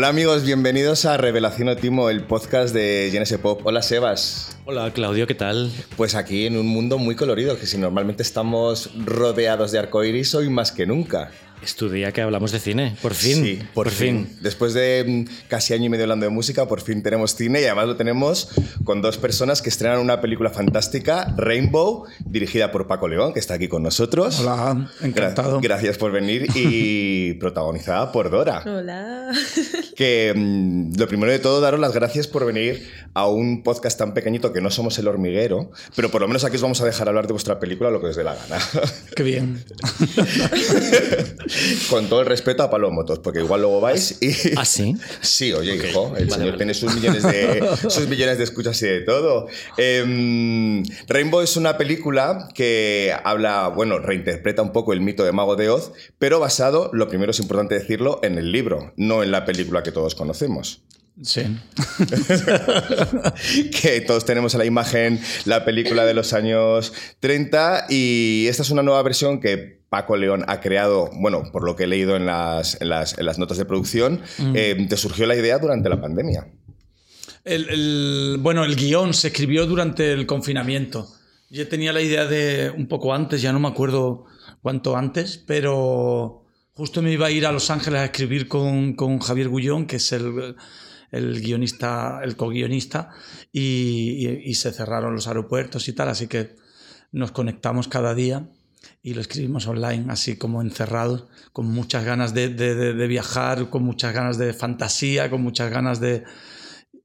[0.00, 3.60] Hola amigos, bienvenidos a Revelación Otimo, el podcast de Genesis Pop.
[3.64, 4.56] Hola Sebas.
[4.64, 5.70] Hola Claudio, ¿qué tal?
[5.98, 10.48] Pues aquí en un mundo muy colorido, que si normalmente estamos rodeados de arcoiris, hoy
[10.48, 11.30] más que nunca.
[11.62, 13.44] Es tu día que hablamos de cine, por fin.
[13.44, 14.34] Sí, por, fin.
[14.40, 17.64] Después de mm, casi año y medio hablando de música, por fin tenemos cine y
[17.64, 18.48] además lo tenemos
[18.84, 23.54] con dos personas que estrenan una película fantástica, Rainbow, dirigida por Paco León, que está
[23.54, 24.40] aquí con nosotros.
[24.40, 25.60] Hola, encantado.
[25.60, 28.62] gracias por venir y protagonizada por Dora.
[28.66, 29.30] Hola.
[29.96, 34.14] Que mm, lo primero de todo, daros las gracias por venir a un podcast tan
[34.14, 37.08] pequeñito que no somos el hormiguero, pero por lo menos aquí os vamos a dejar
[37.08, 38.58] hablar de vuestra película lo que os dé la gana.
[39.14, 39.62] Qué bien.
[41.88, 44.32] Con todo el respeto a Pablo Motos, porque igual luego vais y...
[44.56, 44.96] ¿Ah, sí?
[45.20, 49.00] Sí, oye, hijo, el señor tiene sus millones, de, sus millones de escuchas y de
[49.00, 49.46] todo.
[49.76, 55.56] Em, Rainbow es una película que habla, bueno, reinterpreta un poco el mito de Mago
[55.56, 59.44] de Oz, pero basado, lo primero es importante decirlo, en el libro, no en la
[59.44, 60.82] película que todos conocemos.
[61.22, 61.42] Sí.
[63.80, 68.70] que todos tenemos en la imagen la película de los años 30 y esta es
[68.70, 72.26] una nueva versión que Paco León ha creado, bueno, por lo que he leído en
[72.26, 74.20] las, en las, en las notas de producción,
[74.54, 76.46] eh, te surgió la idea durante la pandemia.
[77.44, 81.08] El, el- bueno, el guion se escribió durante el confinamiento.
[81.50, 84.26] Yo tenía la idea de un poco antes, ya no me acuerdo
[84.62, 89.18] cuánto antes, pero justo me iba a ir a Los Ángeles a escribir con, con
[89.18, 90.54] Javier Gullón, que es el,
[91.12, 93.10] el guionista, el co-guionista,
[93.52, 96.56] y, y- se cerraron los aeropuertos y tal, así que
[97.12, 98.48] nos conectamos cada día
[99.02, 104.14] y lo escribimos online, así como encerrados, con muchas ganas de, de- viajar, con muchas
[104.14, 106.22] ganas de fantasía, con muchas ganas de...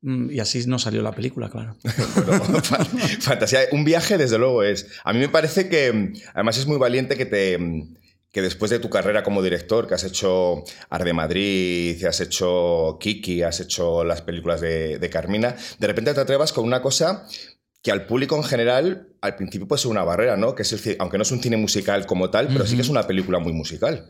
[0.01, 1.75] Mm, Y así nos salió la película, claro.
[3.21, 3.61] Fantasía.
[3.71, 4.87] Un viaje, desde luego, es.
[5.03, 7.57] A mí me parece que, mm, además, es muy valiente que te.
[8.35, 13.43] Que después de tu carrera como director, que has hecho Arde Madrid, has hecho Kiki,
[13.43, 17.25] has hecho las películas de, de Carmina, de repente te atrevas con una cosa
[17.81, 20.53] que al público en general al principio puede ser una barrera, ¿no?
[20.53, 22.89] Que es el, aunque no es un cine musical como tal, pero sí que es
[22.89, 24.05] una película muy musical.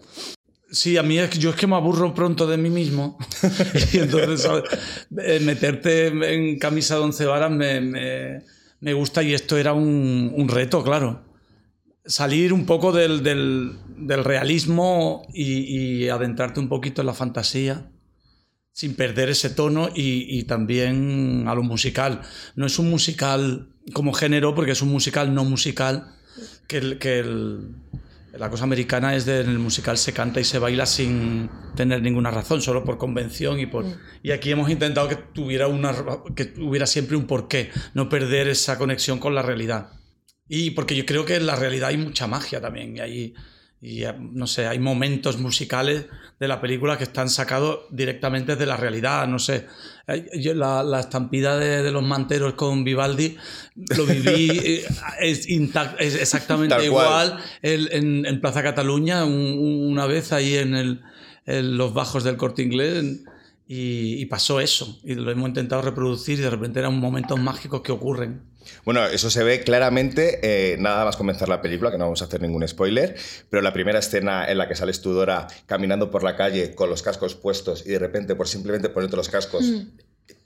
[0.72, 3.20] Sí, a mí es que yo es que me aburro pronto de mí mismo.
[3.94, 4.64] y entonces ¿sabes?
[5.20, 8.42] Eh, meterte en camisa de once varas me, me-
[8.80, 11.22] me gusta y esto era un, un reto, claro.
[12.06, 17.90] Salir un poco del, del- del realismo y, y adentrarte un poquito en la fantasía
[18.72, 22.22] sin perder ese tono y, y también a lo musical.
[22.56, 26.14] No es un musical como género porque es un musical no musical
[26.68, 27.70] que, el- que el-
[28.38, 32.02] la cosa americana es de en el musical se canta y se baila sin tener
[32.02, 33.86] ninguna razón, solo por convención y por
[34.24, 35.96] y aquí hemos intentado que tuviera una
[36.36, 39.92] que tuviera siempre un porqué, no perder esa conexión con la realidad.
[40.48, 43.34] Y porque yo creo que en la realidad hay mucha magia también y hay
[43.82, 46.06] y eh, no sé, hay momentos musicales
[46.40, 49.68] de la película que están sacados directamente de la realidad, no sé.
[50.56, 53.38] La, la estampida de, de los manteros con Vivaldi
[53.96, 54.86] lo viví, eh,
[55.22, 60.56] es, intac- es exactamente Tal igual el- en, en Plaza Cataluña, un- una vez ahí
[60.56, 61.02] en, el-
[61.46, 62.98] en los bajos del corte inglés.
[62.98, 63.26] en-
[63.68, 67.82] y, y pasó eso, y lo hemos intentado reproducir y de repente eran momentos mágicos
[67.82, 68.42] que ocurren.
[68.84, 72.26] Bueno, eso se ve claramente, eh, nada más comenzar la película, que no vamos a
[72.26, 73.16] hacer ningún spoiler,
[73.50, 76.90] pero la primera escena en la que sales tú, Dora, caminando por la calle con
[76.90, 79.66] los cascos puestos y de repente, por simplemente ponerte los cascos,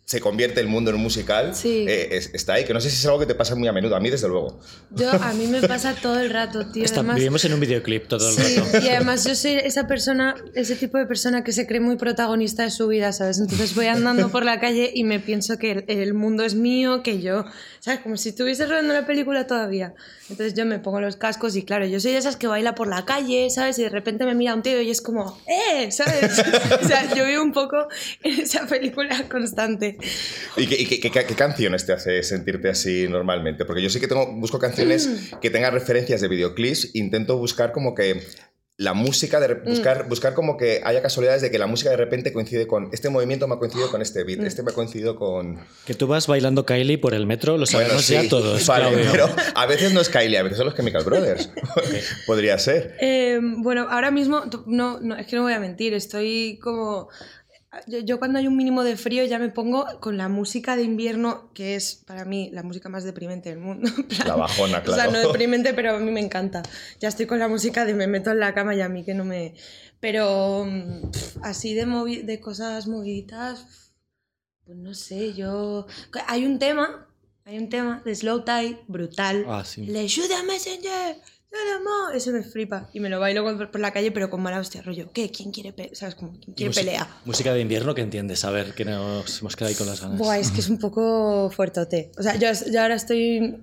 [0.09, 1.85] se convierte el mundo en un musical, Sí.
[1.87, 3.71] eh, es- está ahí, que no sé si es algo que te pasa muy a
[3.71, 4.59] menudo, a mí desde luego.
[4.89, 6.83] Yo, a mí me pasa todo el rato, tío.
[6.83, 8.83] Está- además, vivimos en un videoclip todo el sí, rato.
[8.83, 12.63] y además yo soy esa persona, ese tipo de persona que se cree muy protagonista
[12.63, 13.37] de su vida, ¿sabes?
[13.37, 17.03] Entonces voy andando por la calle y me pienso que el, el mundo es mío,
[17.03, 17.45] que yo,
[17.79, 17.99] ¿sabes?
[17.99, 19.93] Como si estuviese rodando la película todavía.
[20.27, 22.87] Entonces yo me pongo los cascos y claro, yo soy de esas que baila por
[22.87, 23.77] la calle, ¿sabes?
[23.77, 25.91] Y de repente me mira un tío y es como, ¡eh!
[25.91, 26.39] ¿Sabes?
[26.83, 27.87] o sea, yo vivo un poco
[28.23, 29.97] en esa película constante.
[30.57, 33.65] ¿Y qué, qué- qué- qué canciones te hace sentirte así normalmente?
[33.65, 35.09] Porque yo sí que tengo, busco canciones
[35.41, 38.21] que tengan referencias de videoclips, intento buscar como que
[38.77, 41.97] la música, de, re- buscar, buscar como que haya casualidades de que la música de
[41.97, 45.17] repente coincide con este movimiento me ha coincidido con este beat, este me ha coincidido
[45.17, 45.59] con...
[45.85, 49.05] Que tú vas bailando Kylie por el metro, lo sabemos Bueno, sí, ya todos, vale,
[49.11, 51.49] pero a veces no es Kylie, a veces son los Chemical Brothers.
[52.25, 52.95] Podría ser.
[53.01, 57.09] Eh, bueno, ahora mismo, no, no, es que no voy a mentir, estoy como...
[57.85, 60.81] Yo, yo cuando hay un mínimo de frío ya me pongo con la música de
[60.83, 63.87] invierno, que es para mí la música más deprimente del mundo.
[64.09, 65.11] plan, La bajona, O sea, claro.
[65.11, 66.63] no deprimente, pero a mí me encanta.
[66.99, 69.13] Ya estoy con la música de me meto en la cama y a mí que
[69.13, 69.53] no me...
[69.99, 71.11] Pero mm,
[71.43, 73.93] así de, movi- de cosas moviditas,
[74.65, 75.85] pues no sé, yo...
[76.27, 77.07] Hay un tema,
[77.45, 79.45] hay un tema de Slow Tide brutal.
[79.47, 79.85] Ah, sí.
[79.85, 81.17] Le ayuda a Messenger.
[81.51, 82.89] "Salamo", Eso me flipa.
[82.93, 85.11] Y me lo bailo por la calle, pero con mala hostia, rollo.
[85.13, 85.31] ¿Qué?
[85.31, 85.93] ¿Quién quiere pelea?
[85.95, 86.15] ¿Sabes?
[86.15, 87.17] Como, ¿quién quiere Música- pelea?
[87.25, 90.17] Música de invierno que entiendes, a ver, que nos hemos quedado ahí con las ganas.
[90.17, 92.11] Buah, es que es un poco fuertote.
[92.17, 93.61] O sea, yo, yo ahora estoy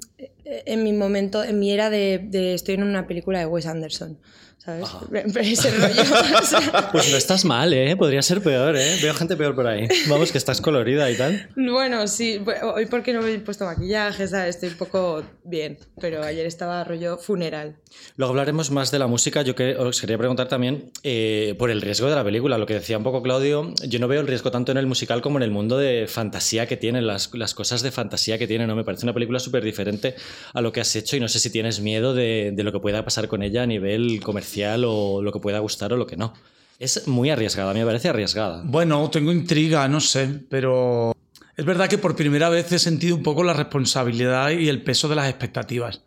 [0.66, 4.18] en mi momento, en mi era de, de- Estoy en una película de Wes Anderson.
[4.58, 4.88] ¿Sabes?
[5.36, 6.02] Ese rollo.
[6.40, 7.94] o sea, Pues no estás mal, ¿eh?
[7.96, 8.96] Podría ser peor, ¿eh?
[9.00, 9.86] Veo gente peor por ahí.
[10.08, 11.48] Vamos, que estás colorida y tal.
[11.54, 12.42] bueno, sí.
[12.74, 14.56] Hoy porque no me he puesto maquillaje, ¿sabes?
[14.56, 15.78] Estoy un poco bien.
[16.00, 17.76] Pero ayer estaba rollo funeral.
[18.16, 19.42] Luego hablaremos más de la música.
[19.42, 22.58] Yo que, os quería preguntar también eh, por el riesgo de la película.
[22.58, 25.22] Lo que decía un poco Claudio, yo no veo el riesgo tanto en el musical
[25.22, 28.66] como en el mundo de fantasía que tiene, las, las cosas de fantasía que tiene.
[28.66, 28.74] ¿no?
[28.74, 30.16] Me parece una película súper diferente
[30.52, 32.80] a lo que has hecho y no sé si tienes miedo de, de lo que
[32.80, 36.16] pueda pasar con ella a nivel comercial o lo que pueda gustar o lo que
[36.16, 36.34] no.
[36.78, 38.62] Es muy arriesgada, me parece arriesgada.
[38.64, 41.16] Bueno, tengo intriga, no sé, pero
[41.56, 45.08] es verdad que por primera vez he sentido un poco la responsabilidad y el peso
[45.08, 46.02] de las expectativas.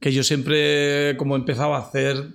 [0.00, 2.28] Que yo siempre, como he empezado a hacer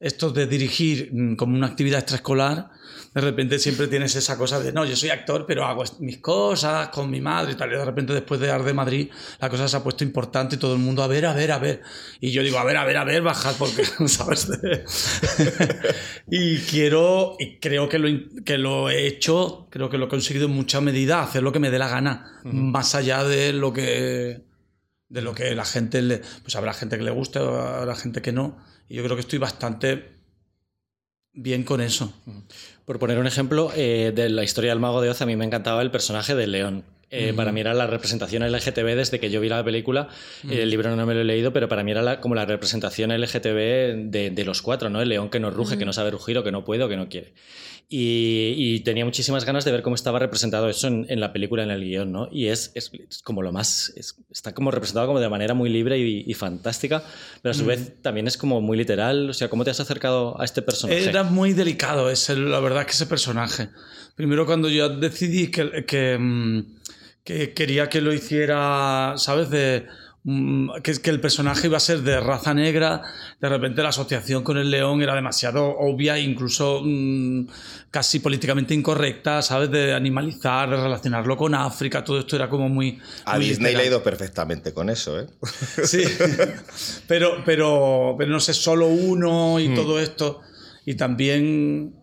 [0.00, 2.70] esto de dirigir mm, como una actividad extraescolar,
[3.16, 6.88] de repente siempre tienes esa cosa de, no, yo soy actor, pero hago mis cosas
[6.88, 7.72] con mi madre y tal.
[7.72, 9.08] Y de repente después de Ar de Madrid,
[9.40, 11.58] la cosa se ha puesto importante y todo el mundo, a ver, a ver, a
[11.58, 11.80] ver.
[12.20, 14.50] Y yo digo, a ver, a ver, a ver, bajad porque, ¿sabes?
[16.30, 20.44] y quiero, y creo que lo, que lo he hecho, creo que lo he conseguido
[20.44, 24.44] en mucha medida, hacer lo que me dé la gana, más allá de lo que
[25.08, 28.32] de lo que la gente le, pues habrá gente que le guste, habrá gente que
[28.32, 28.58] no.
[28.90, 30.16] Y yo creo que estoy bastante
[31.32, 32.12] bien con eso.
[32.86, 35.44] Por poner un ejemplo, eh, de la historia del Mago de Oz, a mí me
[35.44, 36.84] encantaba el personaje de León.
[37.10, 40.08] Eh, Para mí era la representación LGTB desde que yo vi la película.
[40.50, 42.44] Eh, el libro no me lo he leído, pero para mí era la- como la
[42.46, 45.00] representación LGTB de, de los cuatro, ¿no?
[45.00, 46.96] El león que no ruge, que no sabe rugir o que no puede o que
[46.96, 47.32] no quiere.
[47.88, 51.62] Y, y tenía muchísimas ganas de ver cómo estaba representado eso en, en la película,
[51.62, 52.28] en el guion, ¿no?
[52.32, 53.92] Y es, es- es como lo más.
[53.96, 57.04] es- está como representado como de manera muy libre y, y fantástica,
[57.42, 59.30] pero a su vez también es como muy literal.
[59.30, 60.98] O sea, ¿cómo te has acercado a este personaje?
[61.10, 63.68] Era muy delicado, ese, la verdad que ese personaje.
[64.16, 66.76] Primero cuando yo decidí que, que, mm,
[67.22, 69.48] que quería que lo hiciera, ¿sabes?
[69.50, 70.05] De, mm,
[70.82, 73.02] que, que el personaje iba a ser de raza negra,
[73.40, 77.46] de repente la asociación con el león era demasiado obvia, incluso mm,
[77.92, 79.70] casi políticamente incorrecta, ¿sabes?
[79.70, 82.98] De animalizar, de relacionarlo con África, todo esto era como muy...
[83.24, 85.26] A muy Disney le ha ido perfectamente con eso, ¿eh?
[85.84, 86.02] Sí,
[87.06, 90.40] pero, pero, pero no sé, solo uno y todo esto.
[90.84, 91.94] Y también,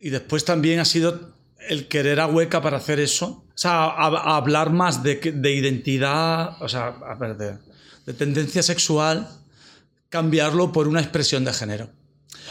[0.00, 3.44] y después también ha sido el querer a Hueca para hacer eso.
[3.48, 7.58] O sea, a, a hablar más de, de identidad, o sea, a ver, de,
[8.06, 9.28] de tendencia sexual,
[10.08, 11.90] cambiarlo por una expresión de género.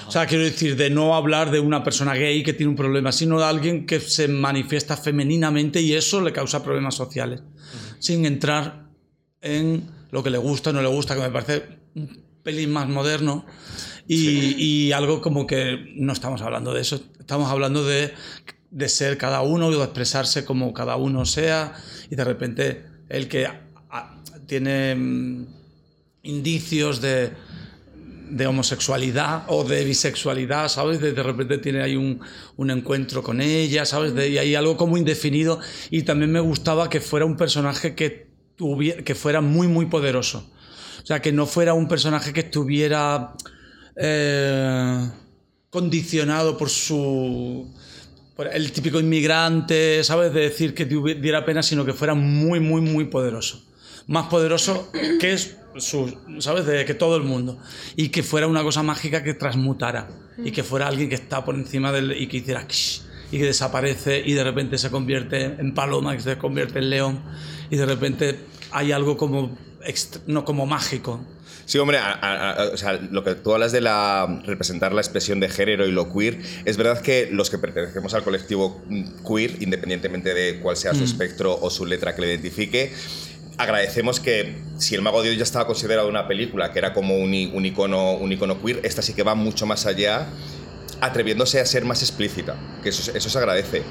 [0.07, 3.11] O sea, quiero decir, de no hablar de una persona gay que tiene un problema,
[3.11, 7.41] sino de alguien que se manifiesta femeninamente y eso le causa problemas sociales.
[7.99, 8.87] Sin entrar
[9.41, 11.63] en lo que le gusta o no le gusta, que me parece
[11.95, 13.45] un pelín más moderno.
[14.07, 18.13] Y, y algo como que no estamos hablando de eso, estamos hablando de,
[18.71, 21.73] de ser cada uno o de expresarse como cada uno sea.
[22.09, 23.47] Y de repente el que
[24.45, 25.45] tiene mm,
[26.23, 27.31] indicios de,
[28.29, 31.01] de homosexualidad o de bisexualidad, ¿sabes?
[31.01, 32.19] De, de repente tiene ahí un,
[32.57, 34.13] un encuentro con ella, ¿sabes?
[34.13, 35.59] De, y hay algo como indefinido.
[35.89, 40.49] Y también me gustaba que fuera un personaje que, tuviera, que fuera muy, muy poderoso.
[41.01, 43.33] O sea, que no fuera un personaje que estuviera
[43.95, 45.09] eh,
[45.69, 47.73] condicionado por su...
[48.47, 50.33] el típico inmigrante, ¿sabes?
[50.33, 53.63] De decir que tuvi- diera pena, sino que fuera muy, muy, muy poderoso.
[54.07, 55.55] Más poderoso que es
[56.39, 56.65] ¿sabes?
[56.65, 57.59] De que todo el mundo.
[57.95, 60.09] Y que fuera una cosa mágica que transmutara.
[60.43, 62.11] Y que fuera alguien que está por encima del.
[62.13, 62.65] y que hiciera.
[63.31, 67.21] y que desaparece y de repente se convierte en paloma, que se convierte en león.
[67.69, 68.39] Y de repente
[68.71, 69.57] hay algo como.
[70.27, 71.23] no como mágico.
[71.65, 75.01] Sí, hombre, a- a- a- o sea, lo que tú hablas de la representar la
[75.01, 79.03] expresión de género y lo queer, es verdad que los que pertenecemos al colectivo mm,
[79.27, 82.91] queer, independientemente de cuál sea su espectro o su letra que le identifique,
[83.57, 87.17] agradecemos que si El Mago de Dios ya estaba considerado una película que era como
[87.17, 90.27] un, un icono, un icono queer, esta sí que va mucho más allá,
[91.01, 93.83] atreviéndose a ser más explícita, que eso, eso se agradece.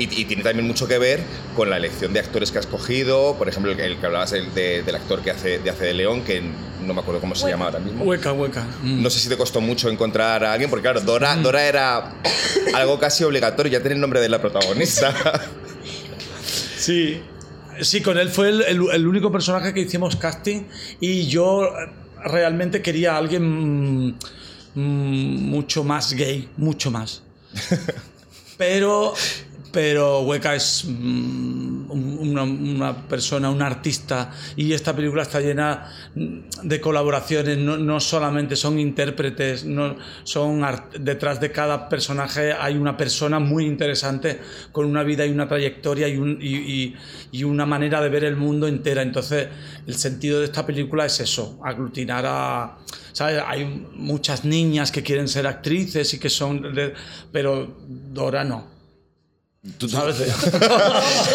[0.00, 1.20] Y, y tiene también mucho que ver
[1.54, 4.32] con la elección de actores que has cogido, por ejemplo, el, que- el que hablabas
[4.32, 6.42] el de- del actor que hace de, hace de León, que
[6.82, 8.02] no me acuerdo cómo se llama ahora mismo.
[8.04, 8.66] Hueca, hueca.
[8.82, 9.02] Mm.
[9.02, 12.14] No sé si te costó mucho encontrar a alguien, porque claro, Dora, Dora era
[12.74, 15.14] algo casi obligatorio, ya tiene el nombre de la protagonista.
[16.76, 17.20] Sí,
[17.82, 20.62] sí, con él fue el, el- el único personaje que hicimos casting
[20.98, 21.68] y yo
[22.24, 24.14] realmente quería a alguien mm,
[24.74, 27.22] mm, mucho más gay, mucho más.
[28.56, 29.12] Pero
[29.72, 36.80] pero Hueca es mm, un- una, persona, un artista, y esta película está llena de
[36.80, 40.64] colaboraciones, no, no solamente son intérpretes, no, son
[40.98, 44.40] detrás de cada personaje hay una persona muy interesante
[44.72, 49.02] con una vida y una trayectoria y una manera de ver el mundo entera.
[49.02, 49.48] Entonces,
[49.86, 52.78] el sentido de esta película es eso, aglutinar a...
[53.12, 53.42] ¿sabes?
[53.46, 56.74] Hay muchas niñas que quieren ser actrices y que son...
[56.74, 56.94] de-
[57.32, 58.79] pero Dora no.
[59.76, 60.16] Tú- ¿Sabes?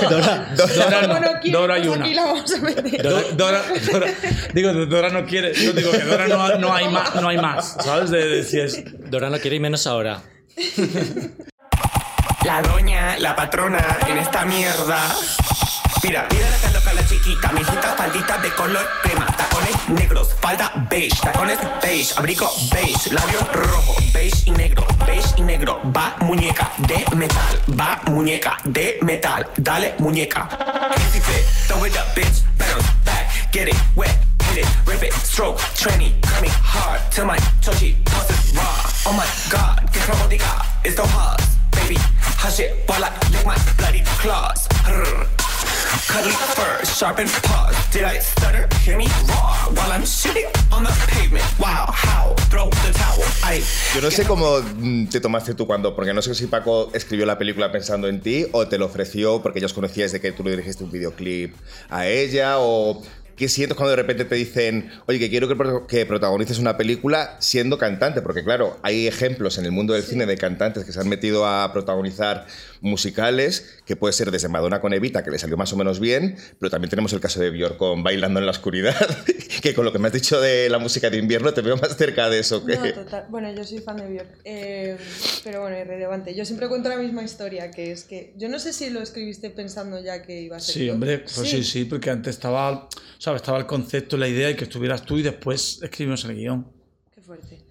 [0.10, 1.40] Dora, Dora no.
[1.42, 1.54] ¿quién?
[1.54, 2.06] Dora hay una.
[2.06, 3.04] aquí la vamos a meter.
[3.04, 4.08] Do- Dora, Dora-
[4.54, 5.54] digo, Dora no quiere.
[5.54, 8.10] Yo digo que Dora no, no hay más, no hay más, ¿sabes?
[8.10, 8.84] De, de si es.
[9.12, 10.24] Dora no quiere y menos ahora.
[12.46, 15.02] La doña, la patrona en esta mierda.
[16.06, 21.20] Mira, mira la loca la chiquita, mijita faldita de color crema, tacones negros, falda beige,
[21.20, 27.04] tacones beige, abrigo beige, labios rojo, beige y negro, beige y negro, va muñeca de
[27.16, 30.48] metal, va muñeca de metal, dale muñeca.
[34.86, 35.60] Rip it, stroke,
[36.62, 37.02] hard.
[37.12, 37.40] Till my
[38.54, 38.92] raw.
[39.08, 40.00] Oh my god, que
[40.88, 42.86] it's the hard, baby, hush it
[43.44, 44.68] my bloody claws.
[45.66, 47.76] Fur, sharpened paws.
[47.92, 48.68] Did I stutter?
[48.84, 51.44] Hear me roar while I'm shooting on the pavement.
[51.60, 52.34] Wow, how?
[52.50, 53.24] Throw the towel.
[53.44, 53.62] I
[53.96, 54.60] Yo no sé cómo
[55.10, 58.46] te tomaste tú cuando, porque no sé si Paco escribió la película pensando en ti
[58.52, 61.56] o te lo ofreció porque ya os conocíais de que tú le dirigiste un videoclip
[61.90, 63.02] a ella o
[63.36, 66.78] qué sientes cuando de repente te dicen, oye, que quiero que, pro- que protagonices una
[66.78, 70.94] película siendo cantante, porque claro, hay ejemplos en el mundo del cine de cantantes que
[70.94, 72.46] se han metido a protagonizar
[72.86, 76.38] musicales, que puede ser desde Madonna con Evita, que le salió más o menos bien,
[76.60, 78.96] pero también tenemos el caso de Björk con Bailando en la Oscuridad,
[79.62, 81.98] que con lo que me has dicho de la música de invierno te veo más
[81.98, 82.78] cerca de eso que...
[82.78, 83.26] No, total.
[83.30, 84.40] Bueno, yo soy fan de Björk.
[84.46, 84.98] eh,
[85.44, 86.34] pero bueno, irrelevante.
[86.36, 89.50] Yo siempre cuento la misma historia, que es que yo no sé si lo escribiste
[89.50, 90.74] pensando ya que iba a ser.
[90.74, 90.94] Sí, tú.
[90.94, 93.42] hombre, pues sí, sí, porque antes estaba, ¿sabes?
[93.42, 96.68] Estaba el concepto, la idea y que estuvieras tú y después escribimos el guion.
[97.14, 97.65] Qué fuerte.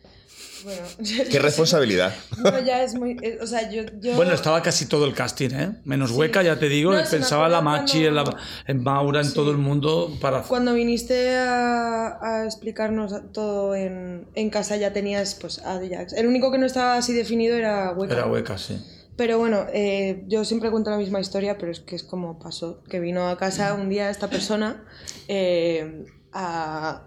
[0.64, 0.82] Bueno,
[1.30, 2.14] Qué responsabilidad.
[2.42, 3.16] no, ya es muy.
[3.40, 3.82] o sea, yo.
[4.00, 5.72] yo- Bueno, estaba casi todo el casting, ¿eh?
[5.84, 9.20] Menos Hueca, ya te digo, No, pensaba en la Machi, en, la, cuando- en Maura,
[9.20, 10.42] en todo el mundo para...
[10.42, 16.12] Cuando viniste a, a explicarnos todo en, en casa ya tenías pues a Ajax.
[16.14, 18.14] El único que no estaba así definido era Hueca.
[18.14, 18.82] Era Hueca, sí.
[19.16, 22.82] Pero bueno, eh, yo siempre cuento la misma historia, pero es que es como pasó,
[22.88, 24.82] que vino a casa un día esta persona
[25.28, 27.04] eh, a,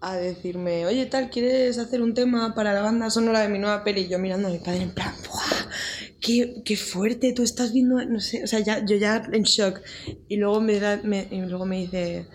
[0.00, 3.84] a decirme, oye tal, ¿quieres hacer un tema para la banda sonora de mi nueva
[3.84, 4.02] peli?
[4.02, 5.68] Y yo mirando a mi padre en plan, ¡buah!
[6.20, 9.80] Qué, qué fuerte, tú estás viendo, no sé, o sea, ya, yo ya en shock.
[10.28, 12.26] Y luego me, da- me- y luego me dice,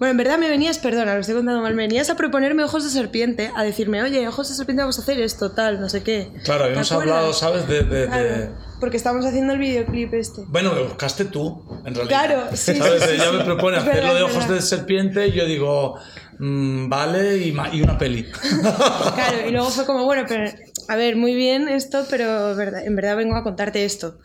[0.00, 2.82] bueno, en verdad me venías, perdona, lo estoy contando mal, me venías a proponerme ojos
[2.82, 6.02] de serpiente, a decirme, oye, ojos de serpiente vamos a hacer esto, tal, no sé
[6.02, 6.32] qué.
[6.42, 7.68] Claro, ¿Te habíamos hablado, ¿sabes?
[7.68, 10.42] De, de- de- Claro, porque estamos haciendo el videoclip este.
[10.48, 12.06] Bueno, me buscaste tú, en realidad.
[12.08, 13.02] Claro, sí, ¿Sabes?
[13.04, 13.36] sí, Ella sí.
[13.36, 15.96] me propone hacerlo de ojos de serpiente y yo digo,
[16.38, 18.26] mm, vale, y, y una peli.
[19.14, 20.50] Claro, y luego fue como, bueno, pero
[20.88, 24.16] a ver, muy bien esto, pero en verdad vengo a contarte esto.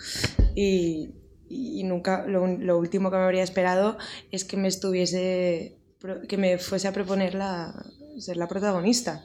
[0.55, 1.09] Y,
[1.79, 3.97] y nunca, lo, lo último que me habría esperado
[4.31, 5.77] es que me estuviese,
[6.27, 7.73] que me fuese a proponer la,
[8.19, 9.23] ser la protagonista.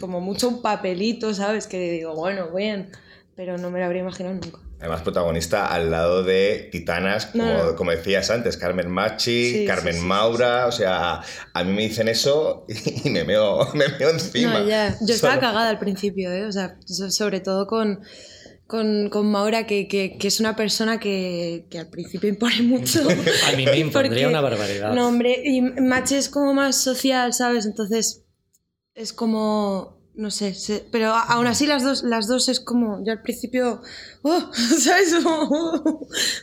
[0.00, 1.66] Como mucho un papelito, ¿sabes?
[1.66, 2.90] Que digo, bueno, bien,
[3.34, 4.58] pero no me lo habría imaginado nunca.
[4.78, 7.76] Además, protagonista al lado de titanas, como, No, no.
[7.76, 10.66] como decías antes, Carmen Machi, Sí, Carmen sí, sí, Maura.
[10.66, 11.22] O sea,
[11.54, 12.66] a mí me dicen eso
[13.04, 14.60] y me meo, me meo encima.
[14.60, 14.94] No, ya.
[15.00, 16.44] Yo estaba Solo- cagada al principio, ¿eh?
[16.44, 18.02] O sea, so- sobre todo con,
[18.66, 23.00] con, con Maura, que, que, que es una persona que, que al principio impone mucho.
[23.48, 24.92] A mí me impondría Porque- una barbaridad.
[24.94, 27.66] No, hombre, y Machi es como más social, ¿sabes?
[27.66, 28.24] Entonces
[28.94, 29.94] es como.
[30.18, 33.04] No sé, se- pero aún así las dos, las dos es como.
[33.04, 33.82] Yo al principio.
[34.22, 34.50] ¡Oh!
[34.78, 35.14] ¿Sabes?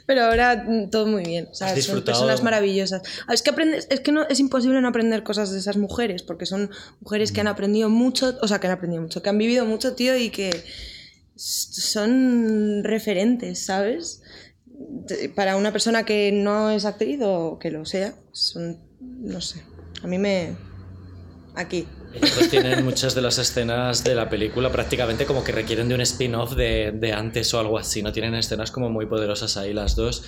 [0.05, 1.47] pero ahora mm, todo muy bien.
[1.51, 1.85] ¿Has ¿sabes?
[1.85, 3.01] Son personas maravillosas.
[3.31, 6.45] Es que aprendes, es que no, es imposible no aprender cosas de esas mujeres, porque
[6.45, 6.69] son
[7.01, 9.93] mujeres que han aprendido mucho, o sea, que han aprendido mucho, que han vivido mucho,
[9.95, 10.51] tío, y que
[11.35, 14.21] son referentes, ¿sabes?
[15.35, 19.63] Para una persona que no es actriz o que lo sea, son, no sé,
[20.01, 20.55] a mí me...
[21.55, 21.85] Aquí.
[22.15, 25.95] Ellas dos tienen muchas de las escenas de la película prácticamente como que requieren de
[25.95, 28.11] un spin-off de, de antes o algo así, ¿no?
[28.11, 30.23] Tienen escenas como muy poderosas ahí las dos.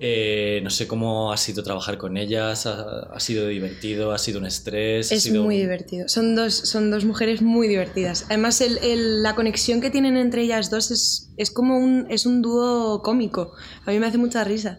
[0.00, 4.38] Eh, no sé cómo ha sido trabajar con ellas, ha, ha sido divertido, ha sido
[4.38, 5.12] un estrés.
[5.12, 6.08] ha Es sido muy un- divertido.
[6.08, 8.24] Son dos, son dos mujeres muy divertidas.
[8.28, 12.26] Además, el- el- la conexión que tienen entre ellas dos es, es como un, es
[12.26, 13.52] un dúo cómico.
[13.86, 14.78] A mí me hace mucha risa.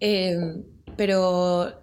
[0.00, 0.36] Eh,
[0.96, 1.82] pero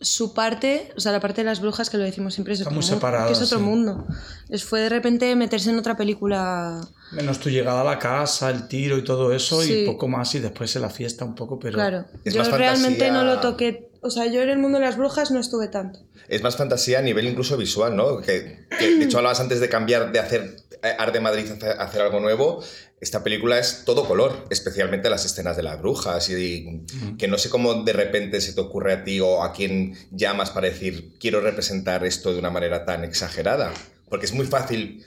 [0.00, 2.72] su parte, o sea, la parte de las brujas, que lo decimos siempre, es, otro
[2.74, 3.64] que es otro sí.
[3.64, 4.06] mundo.
[4.48, 6.80] Es, fue de repente meterse en otra película.
[7.12, 9.82] Menos tu llegada a la casa, el tiro y todo eso, Sí.
[9.82, 11.74] y poco más, y después en la fiesta un poco, pero...
[11.74, 12.04] Claro.
[12.24, 13.90] Es yo realmente fantasía- no lo toqué.
[14.02, 16.00] O sea, yo en el mundo de las brujas no estuve tanto.
[16.28, 18.20] Es más fantasía a nivel incluso visual, ¿no?
[18.20, 21.44] Que, que, de hecho hablabas antes de cambiar, de hacer eh, Art de Madrid,
[21.78, 22.62] hacer algo nuevo.
[23.00, 26.82] Esta película es todo color, especialmente las escenas de las brujas y
[27.18, 30.50] que no sé cómo de repente se te ocurre a ti o a quién llamas
[30.50, 33.72] para decir quiero representar esto de una manera tan exagerada.
[34.10, 35.06] Porque es muy fácil,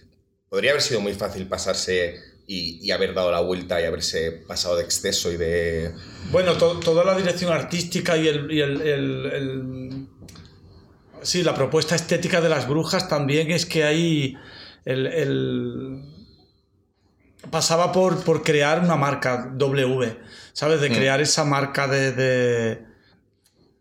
[0.49, 2.15] podría haber sido muy fácil pasarse
[2.47, 5.91] y, y haber dado la vuelta y haberse pasado de exceso y de...
[6.31, 10.07] Bueno, to- toda la dirección artística y el, y el- el- el-
[11.21, 14.35] Sí, la propuesta estética de las brujas también es que hay...
[14.83, 16.11] El-
[17.53, 20.19] Pasaba por, por crear una marca W,
[20.53, 20.81] ¿sabes?
[20.81, 22.11] De crear esa marca de...
[22.11, 22.93] de-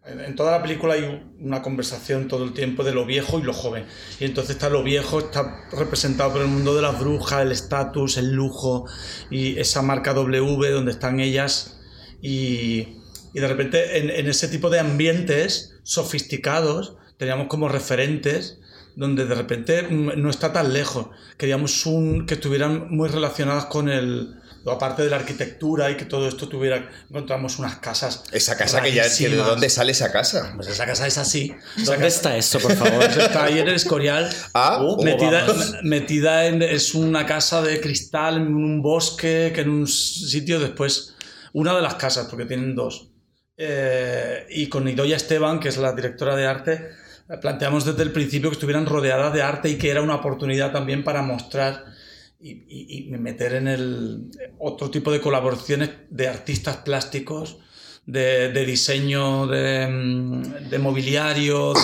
[0.04, 1.04] En en toda la película hay
[1.40, 3.86] una conversación todo el tiempo de lo viejo y lo joven.
[4.20, 8.16] Y entonces está lo viejo, está representado por el mundo de las brujas, el estatus,
[8.18, 8.84] el lujo
[9.30, 11.78] y esa marca W donde están ellas
[12.20, 12.98] y,
[13.32, 18.58] y de repente en, en ese tipo de ambientes sofisticados teníamos como referentes
[18.96, 21.06] donde de repente no está tan lejos.
[21.36, 24.36] Queríamos un, que estuvieran muy relacionadas con el...
[24.64, 26.88] Aparte de la arquitectura y que todo esto tuviera...
[27.10, 28.22] Encontramos unas casas...
[28.30, 29.02] Esa casa que ya...
[29.02, 29.46] ¿De rarísimas.
[29.48, 30.52] dónde sale esa casa?
[30.54, 31.52] Pues esa casa es así.
[31.78, 33.02] ¿Dónde casa- está eso, por favor?
[33.02, 34.30] Está ahí en el Escorial.
[34.54, 35.74] Ah, Oh, metida, vamos.
[35.82, 36.62] metida en.
[36.62, 41.16] Es una casa de cristal en un bosque, que en un sitio después.
[41.54, 43.08] Una de las casas, porque tienen dos.
[43.56, 46.88] Eh, y con Idoya Esteban, que es la directora de arte,
[47.40, 51.04] planteamos desde el principio que estuvieran rodeadas de arte y que era una oportunidad también
[51.04, 51.84] para mostrar
[52.40, 57.58] y, meter en el otro tipo de colaboraciones de artistas plásticos,
[58.04, 61.72] de, diseño de, mm, de mobiliario.
[61.72, 61.80] de-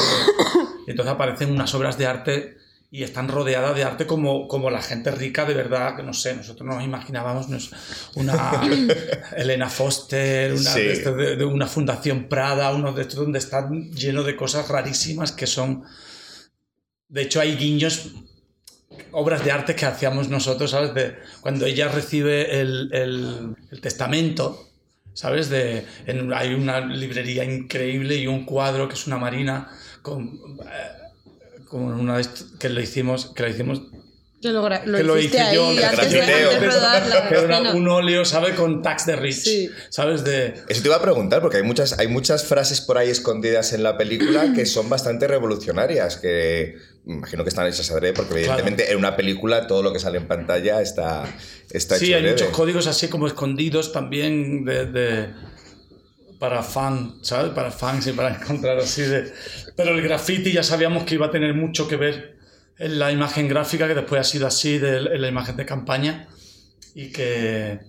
[0.89, 2.59] entonces aparecen unas obras de arte
[2.91, 6.35] y están rodeadas de arte como, como la gente rica de verdad, que no sé,
[6.35, 7.71] nosotros nos imaginábamos no es
[8.15, 8.63] una
[9.37, 10.81] Elena Foster, una, Sí.
[10.81, 14.69] de, estos de- de una Fundación Prada, uno de estos donde están lleno de cosas
[14.69, 15.85] rarísimas que son...
[17.09, 18.11] De hecho hay guiños
[19.13, 20.95] obras de arte que hacíamos nosotros, ¿sabes?
[20.95, 24.69] De, cuando ella recibe el, el- el testamento,
[25.15, 25.49] ¿sabes?
[25.51, 29.71] De, en- hay una librería increíble y un cuadro que es una marina
[30.03, 30.27] con,
[30.63, 30.98] eh,
[31.69, 33.83] con una est- que lo hicimos, que lo hicimos
[34.41, 36.51] Que lo, lo Que lo hice yo, ahí lo antes de, grafiteo.
[36.51, 38.55] antes de rodar la que era un óleo, ¿sabes?
[38.55, 39.71] Con tax de Rich, Sí.
[39.91, 40.23] ¿sabes?
[40.23, 43.73] De, Eso te iba a preguntar, porque hay muchas, hay muchas frases por ahí escondidas
[43.73, 48.35] en la película que son bastante revolucionarias, que me imagino que están hechas adrede, porque
[48.39, 51.25] evidentemente en una película todo lo que sale en pantalla está,
[51.73, 52.33] está sí, hecho hay adrede.
[52.45, 55.29] muchos códigos así como escondidos también de, de-
[56.39, 57.53] para fan, ¿sabes?
[57.53, 59.33] Para fans y para encontrar así de...
[59.77, 62.39] Pero el graffiti ya sabíamos que iba a tener mucho que ver
[62.79, 66.29] en la imagen gráfica, que después ha sido así, de, en la imagen de campaña,
[66.95, 67.81] y que...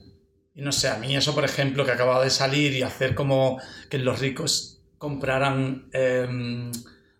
[0.56, 3.60] Y no sé, a mí eso, por ejemplo, que acababa de salir y hacer como
[3.90, 5.90] que los ricos compraran...
[5.94, 6.72] em,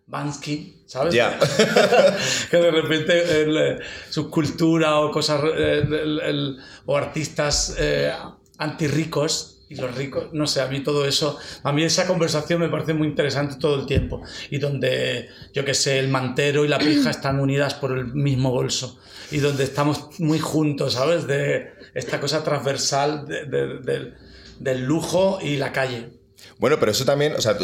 [0.06, 1.14] Bansky, ¿sabes?
[1.14, 1.38] Ya.
[2.50, 8.12] que de repente el, eh, su cultura o cosas eh, el- el- o artistas eh,
[8.58, 12.68] antirricos y los ricos, no sé, a mí todo eso, a mí esa conversación me
[12.68, 16.78] parece muy interesante todo el tiempo y donde yo que sé, el mantero y la
[16.78, 18.98] pija están unidas por el mismo bolso
[19.30, 21.26] y donde estamos muy juntos, ¿sabes?
[21.26, 24.14] De esta cosa transversal de- de- del-
[24.58, 26.19] del lujo y la calle.
[26.58, 27.56] Bueno, pero eso también, o sea,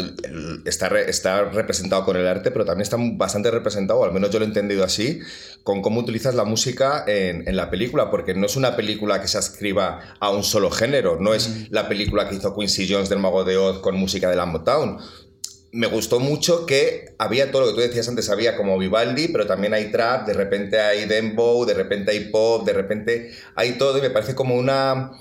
[0.65, 4.31] está, re- está representado con el arte, pero también está bastante representado, o al menos
[4.31, 5.19] yo lo he entendido así,
[5.63, 9.27] con cómo utilizas la música en, en la película, porque no es una película que
[9.27, 13.19] se ascriba a un solo género, no es la película que hizo Quincy Jones del
[13.19, 14.97] Mago de Oz con música de la Motown.
[15.73, 19.45] Me gustó mucho que había todo lo que tú decías antes, había como Vivaldi, pero
[19.45, 23.97] también hay trap, de repente hay dembow, de repente hay pop, de repente hay todo,
[23.97, 25.11] y me parece como una...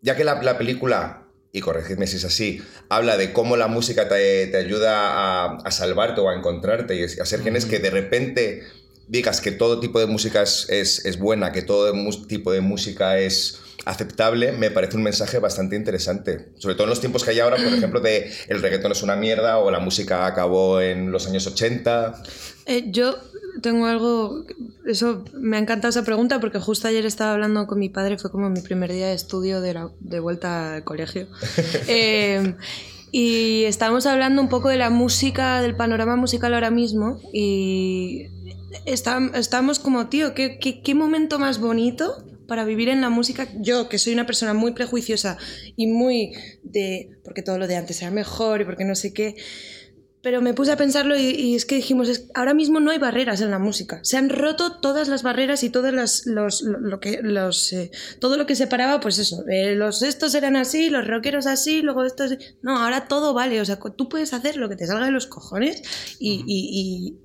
[0.00, 1.21] Ya que la, la película
[1.52, 5.70] y corregidme si es así, habla de cómo la música te, te ayuda a, a
[5.70, 8.62] salvarte o a encontrarte y a ser quien es, que de repente
[9.06, 11.92] digas que todo tipo de música es, es, es buena, que todo
[12.26, 16.48] tipo de música es aceptable, me parece un mensaje bastante interesante.
[16.56, 19.16] Sobre todo en los tiempos que hay ahora, por ejemplo, de el reggaetón es una
[19.16, 22.22] mierda o la música acabó en los años 80.
[22.64, 23.18] Eh, yo
[23.60, 24.44] tengo algo,
[24.86, 28.30] eso me ha encantado esa pregunta porque justo ayer estaba hablando con mi padre, fue
[28.30, 31.28] como mi primer día de estudio de, la- de vuelta al colegio.
[31.88, 32.54] Eh,
[33.14, 38.28] y estábamos hablando un poco de la música, del panorama musical ahora mismo y
[38.86, 43.48] está- estábamos como, tío, ¿qué, qué, qué momento más bonito para vivir en la música?
[43.60, 45.36] Yo, que soy una persona muy prejuiciosa
[45.76, 49.36] y muy de, porque todo lo de antes era mejor y porque no sé qué
[50.22, 52.98] pero me puse a pensarlo y, y es que dijimos, es- ahora mismo no hay
[52.98, 53.98] barreras en la música.
[54.04, 57.90] Se han roto todas las barreras y todas las, los, lo, lo que, los, eh,
[58.20, 62.04] todo lo que separaba, pues eso, eh, los estos eran así, los rockeros así, luego
[62.04, 62.36] estos...
[62.62, 65.26] No, ahora todo vale, o sea, tú puedes hacer lo que te salga de los
[65.26, 65.82] cojones
[66.18, 66.44] y...
[66.46, 66.70] y-
[67.16, 67.18] y-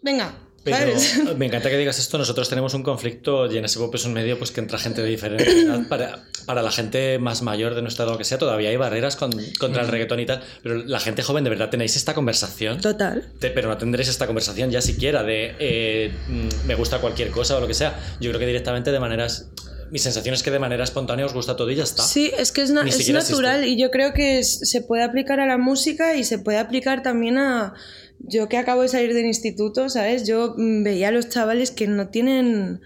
[0.00, 1.36] Venga, Pero ¿sabes?
[1.38, 2.18] me encanta que digas esto.
[2.18, 5.02] Nosotros tenemos un conflicto y en ese pop es un medio pues que entra gente
[5.02, 5.86] de diferente edad.
[5.88, 9.16] Para, para la gente más mayor de nuestra edad, lo que sea, todavía hay barreras
[9.16, 10.42] con- contra el reggaetón y tal.
[10.62, 12.80] Pero la gente joven, de verdad, tenéis esta conversación.
[12.80, 13.26] Total.
[13.38, 17.56] Te- pero no tendréis esta conversación ya siquiera de eh, mm, me gusta cualquier cosa
[17.56, 17.98] o lo que sea.
[18.20, 19.46] Yo creo que directamente de maneras.
[19.90, 22.02] Mi sensación es que de manera espontánea os gusta todo y ya está.
[22.02, 23.68] Sí, es que es, na- natural existe.
[23.68, 27.02] y yo creo que es- se puede aplicar a la música y se puede aplicar
[27.02, 27.72] también a...
[28.20, 30.26] Yo que acabo de salir del instituto, ¿sabes?
[30.26, 32.80] Yo mm, veía a los chavales que no tienen...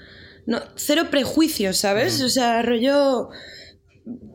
[0.47, 2.21] No, cero prejuicios, ¿sabes?
[2.21, 3.31] O sea, rollo...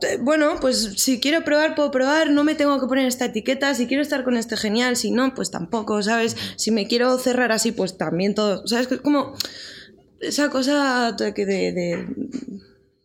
[0.01, 3.73] eh, Bueno, pues si quiero probar, puedo probar, no me tengo que poner esta etiqueta,
[3.75, 6.35] si quiero estar con este genial, si no, pues tampoco, ¿sabes?
[6.55, 8.87] Si me quiero cerrar así, pues también todo, ¿sabes?
[8.87, 9.35] Que es como
[10.21, 12.07] esa cosa de, de,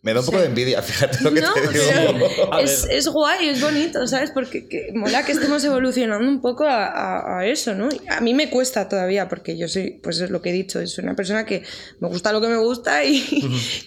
[0.05, 2.29] Me da un poco de envidia, fíjate lo que no, te digo.
[2.51, 4.33] pero es, es guay, es bonito, ¿sabes?
[4.33, 7.89] Porque que, mola que estemos evolucionando un poco a, a- a eso, ¿no?
[8.11, 11.05] A mí me cuesta todavía, porque yo soy, pues es lo que he dicho, soy
[11.05, 11.63] una persona que
[12.01, 13.23] me gusta lo que me gusta y,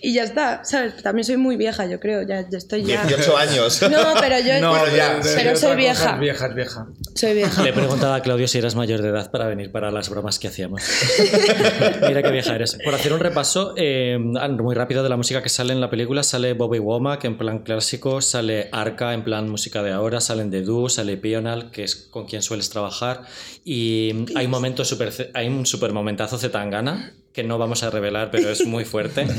[0.02, 1.04] y ya está, ¿sabes?
[1.04, 3.04] También soy muy vieja, yo creo, ya, ya estoy ya...
[3.06, 3.82] 18 años.
[3.92, 6.14] No, pero yo No, Bueno, ya, pero soy vieja.
[6.14, 6.88] es vieja, es vieja.
[7.14, 7.62] Soy vieja.
[7.62, 10.40] Le he preguntado a Claudio si eras mayor de edad para venir para las bromas
[10.40, 10.82] que hacíamos.
[12.08, 12.78] Mira qué vieja eres.
[12.84, 16.05] Por hacer un repaso eh, muy rápido de la música que sale en la película,
[16.24, 20.62] sale Bobby Womack en plan clásico, sale Arca en plan música de ahora, salen The
[20.62, 23.24] Do, sale Pional, que es con quien sueles trabajar,
[23.64, 28.32] y hay un momento super, hay un super momentazo Zetangana, que no vamos a revelar,
[28.32, 29.28] pero es muy fuerte.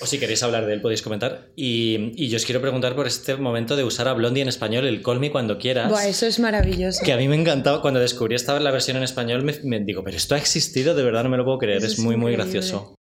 [0.00, 1.48] O si queréis hablar de él, podéis comentar.
[1.56, 4.86] Y, y yo os quiero preguntar por este momento de usar a Blondie en español,
[4.86, 5.90] el Call Me cuando quieras.
[5.90, 7.02] Buah, eso es maravilloso.
[7.04, 10.04] Que a mí me encantaba cuando descubrí esta la versión en español, me, me digo,
[10.04, 12.32] pero esto ha existido, de verdad no me lo puedo creer, Eso es, muy, muy
[12.32, 12.94] gracioso.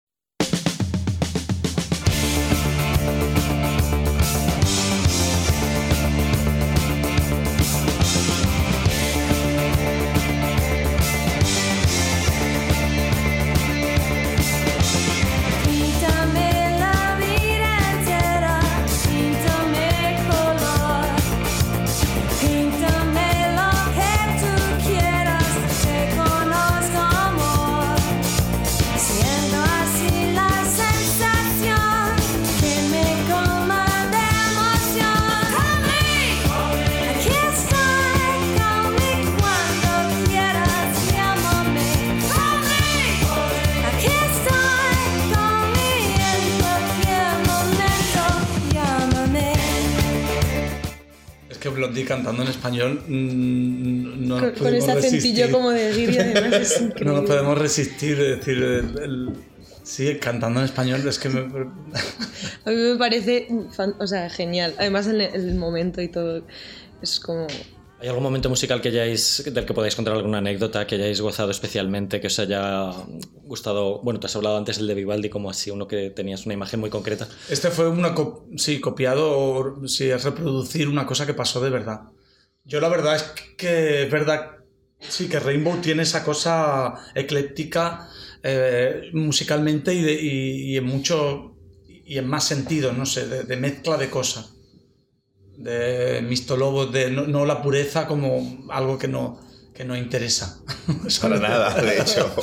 [52.74, 55.50] Español mm, no nos Con, con podemos ese acentillo resistir.
[55.52, 57.04] como de guiri, además es increíble.
[57.04, 59.30] No nos podemos resistir, es decir, el- el-
[59.82, 61.40] sí, cantando en español es que me...
[62.64, 64.74] A mí me parece fan- o sea, genial.
[64.78, 66.42] Además, el, el momento y todo
[67.02, 67.46] es como.
[68.00, 71.50] ¿Hay algún momento musical que hayáis, del que podáis contar alguna anécdota que hayáis gozado
[71.50, 72.90] especialmente, que os haya
[73.44, 74.00] gustado?
[74.02, 76.80] Bueno, te has hablado antes el de Vivaldi como así, uno que tenías una imagen
[76.80, 77.28] muy concreta.
[77.48, 81.70] Este fue una co- sí, copiado o sí, es reproducir una cosa que pasó de
[81.70, 82.00] verdad.
[82.64, 83.22] Yo la verdad es
[83.56, 84.52] que es verdad,
[85.00, 88.08] sí, que Rainbow tiene esa cosa ecléctica
[88.42, 91.56] eh, musicalmente y, de- y- y en mucho
[92.06, 94.50] y en más sentido, no sé, de, de mezcla de cosas.
[95.56, 99.40] De mistolobos, de no, no la pureza como algo que no,
[99.74, 100.60] que no interesa.
[101.22, 102.34] Para nada, de hecho.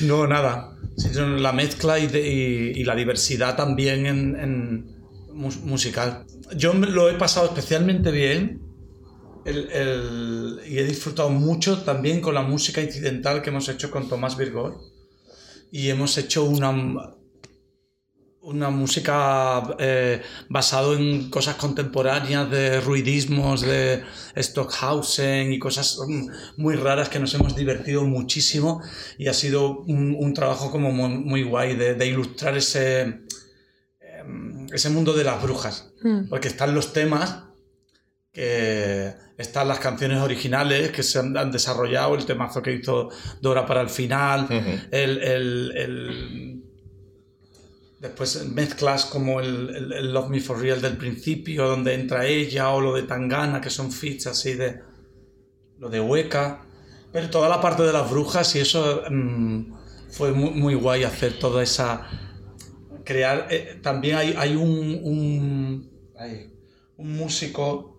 [0.00, 0.74] No, nada.
[0.96, 4.86] Sino la mezcla y, de- y- la diversidad también en, en
[5.32, 6.26] mus- musical.
[6.56, 8.60] Yo lo he pasado especialmente bien
[9.48, 14.08] el- el- y he disfrutado mucho también con la música incidental que hemos hecho con
[14.08, 14.78] Tomás Virgor.
[15.70, 16.70] Y hemos hecho una,
[18.40, 24.02] una música eh, basado en cosas contemporáneas de ruidismos de
[24.36, 28.80] Stockhausen y cosas mm, muy raras que nos hemos divertido muchísimo
[29.18, 33.20] y ha sido un, un trabajo como muy, muy guay de, de ilustrar ese,
[34.00, 36.28] em, ese mundo de las brujas Mm.
[36.28, 37.42] porque están los temas
[38.32, 43.08] que están las canciones originales que se han, han desarrollado el temazo que hizo
[43.40, 44.46] Dora para el final
[44.90, 46.62] el, el- el-
[48.00, 52.80] después mezclas como el, el- Love Me For Real del principio, donde entra ella, o
[52.80, 54.80] lo de Tangana, que son feats así de
[55.78, 56.64] lo de Hueca,
[57.12, 59.72] pero toda la parte de las brujas y eso mm,
[60.10, 62.06] fue muy, muy guay hacer toda esa
[63.04, 66.52] crear eh, también hay, hay un, un, hay
[66.98, 67.97] un músico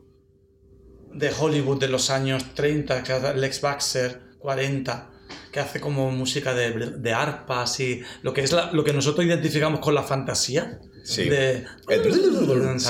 [1.13, 5.09] de Hollywood de los años 30, que hace Lex Baxter, 40,
[5.51, 9.25] que hace como música de, de arpas y lo que es la- lo que nosotros
[9.25, 10.79] identificamos con la fantasía.
[11.03, 11.27] Sí.
[11.29, 11.65] De,
[12.79, 12.89] sí.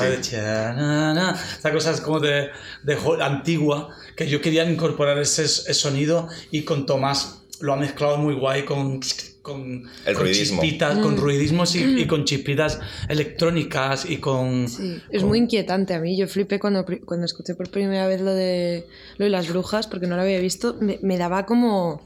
[1.56, 2.50] Esta cosa es como de,
[2.84, 8.18] de antigua, que yo quería incorporar ese, ese sonido y con Tomás lo ha mezclado
[8.18, 9.00] muy guay con,
[9.42, 10.62] con, El con ruidismo.
[10.62, 14.68] chispitas, con ruidismos y, y con chispitas electrónicas y con...
[14.68, 16.18] Sí, es muy inquietante a mí.
[16.18, 18.86] Yo flipé cuando, cuando escuché por primera vez lo de,
[19.18, 20.76] lo de las brujas, porque no lo había visto.
[20.80, 22.02] Me, me daba como.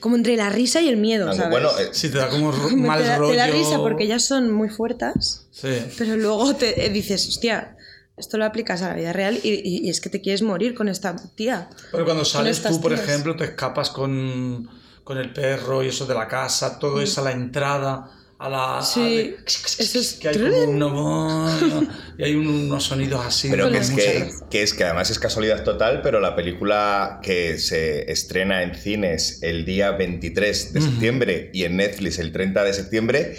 [0.00, 1.50] como entre la risa y el miedo, ¿sabes?
[1.50, 3.32] Bueno, eh, Sí, te da como mal te, da, rollo.
[3.32, 5.68] te da risa porque ellas son muy fuertes, Sí.
[5.98, 7.76] pero luego te eh, dices, hostia,
[8.16, 10.74] esto lo aplicas a la vida real y, y- y es que te quieres morir
[10.74, 11.68] con esta tía.
[11.92, 13.06] Pero cuando sales tú, por tías.
[13.06, 14.68] ejemplo, te escapas con,
[15.06, 18.82] con el perro y eso de la casa, todo eso a la entrada, a la...
[18.82, 21.88] Sí, a de- eso es- Que hay como una-
[22.18, 23.48] y hay un- unos sonidos así.
[23.48, 27.20] Pero de que es que, que es que además es casualidad total, pero la película
[27.22, 32.64] que se estrena en cines el día 23 de septiembre y en Netflix el 30
[32.64, 33.36] de septiembre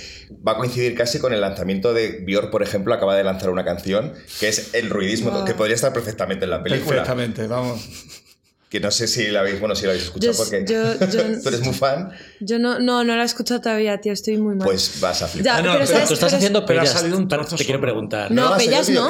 [0.48, 3.66] va a coincidir casi con el lanzamiento de Bior, por ejemplo, acaba de lanzar una
[3.66, 5.44] canción que es el ruidismo, Wow.
[5.44, 7.04] que podría estar perfectamente en la película.
[7.04, 7.88] Perfectamente, vamos.
[8.70, 11.40] Que no sé si la habéis, bueno, si la habéis escuchado Yo- porque yo- yo-
[11.42, 14.56] tú eres muy fan, Yo no, no, no la he escuchado todavía, tío, estoy muy
[14.56, 14.66] mal.
[14.68, 15.46] pues vas a flipar.
[15.46, 16.08] Ya, Ah, no, pero, pero ¿sabes?
[16.10, 17.00] Tú estás Pero haciendo pero ha pellas.
[17.00, 18.30] salido un Te- trozo te quiero preguntar.
[18.30, 19.10] No, salir pellas no.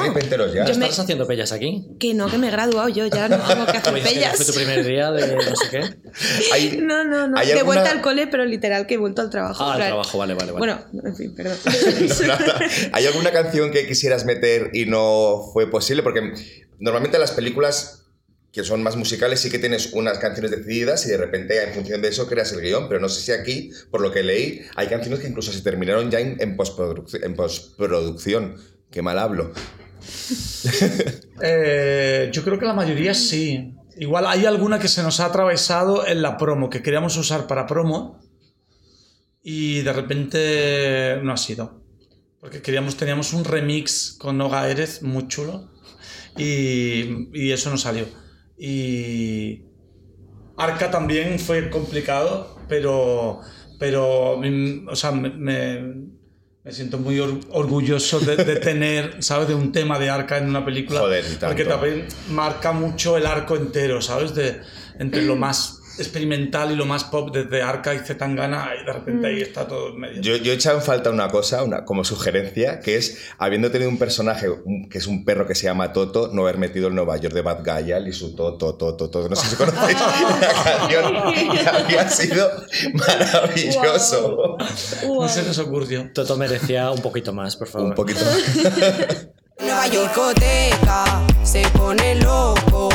[0.54, 0.64] ya.
[0.64, 1.88] Yo me- ¿Estás haciendo pellas aquí?
[1.98, 4.36] Que no, que me he graduado yo, ya no tengo que hacer pellas.
[4.36, 5.80] Fue tu primer día de no sé qué.
[6.52, 7.36] Hay- No, no, no.
[7.36, 9.64] ¿Hay De alguna- vuelta al cole, pero literal que he vuelto al trabajo.
[9.64, 10.58] Ah, al trabajo, vale, vale, vale.
[10.58, 11.56] Bueno, en fin, perdón.
[11.64, 12.60] No, nada.
[12.92, 16.04] ¿Hay alguna canción que quisieras meter y no fue posible?
[16.04, 16.32] Porque
[16.78, 18.04] normalmente las películas
[18.52, 22.00] que son más musicales sí que tienes unas canciones decididas y de repente en función
[22.02, 24.86] de eso creas el guion, pero no sé si aquí, por lo que leí, hay
[24.88, 28.56] canciones que incluso se terminaron ya en, en postproduc- en postproducción.
[28.90, 29.52] Qué mal hablo.
[31.40, 33.72] Eh, yo creo que la mayoría sí.
[33.96, 37.66] Igual hay alguna que se nos ha atravesado en la promo, que queríamos usar para
[37.66, 38.20] promo
[39.42, 41.80] y de repente no ha sido.
[42.40, 45.70] Porque queríamos, teníamos un remix con Noga Erez muy chulo
[46.36, 48.06] y, y eso no salió.
[48.58, 49.62] Y
[50.56, 53.40] Arca también fue complicado, pero,
[53.78, 56.18] pero mm, o sea, me, me-
[56.72, 59.48] siento muy or- orgulloso de, de tener, ¿sabes?
[59.48, 61.00] De un tema de Arca en una película.
[61.00, 61.24] Joder.
[61.40, 64.34] Porque también marca mucho el arco entero, ¿sabes?
[64.34, 64.60] De,
[64.98, 69.26] entre lo más experimental y lo más pop desde Arca y Zetangana y de repente
[69.26, 70.20] ahí está todo medio.
[70.22, 73.90] Yo, yo he echado en falta una cosa, una, como sugerencia, que es, habiendo tenido
[73.90, 76.94] un personaje un- que es un perro que se llama Toto, no haber metido el
[76.94, 79.28] Nueva York de Bad Gayal y su Toto, Toto, Toto.
[79.28, 81.32] No sé si conocéis la canción.
[81.52, 82.48] que Había sido
[82.94, 84.56] maravilloso.
[85.06, 86.10] No se nos ocurrió.
[86.14, 87.88] Toto merecía un poquito más, por favor.
[87.88, 88.20] Un poquito.
[89.60, 92.88] Nueva discoteca se pone loco.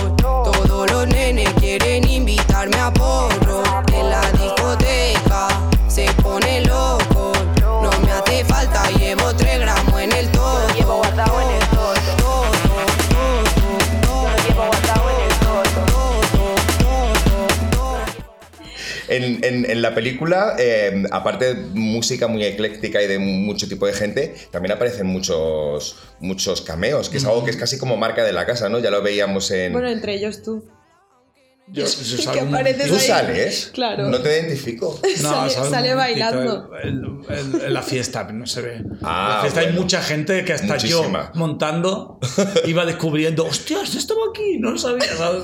[19.48, 24.36] En, la película, eh, aparte de música muy ecléctica y de mucho tipo de gente,
[24.52, 28.46] también aparecen muchos, muchos cameos, que es algo que es casi como marca de la
[28.46, 28.80] casa, ¿no?
[28.80, 29.74] Ya lo veíamos en...
[29.74, 30.64] bueno, entre ellos tú.
[31.68, 32.46] Yo, yo salgo
[32.88, 33.00] ¿Tú ahí.
[33.00, 33.70] sales?
[33.74, 34.10] Claro.
[34.10, 35.00] No te identifico.
[35.22, 36.70] No, sale bailando.
[36.84, 36.90] el-
[37.30, 38.82] el- el- En la fiesta, no se ve.
[39.02, 41.32] Ah, la fiesta hay mucha gente que hasta Muchísima.
[41.34, 42.20] yo montando
[42.66, 45.44] iba descubriendo, hostias, estaba aquí, no lo sabía, ¿sabes?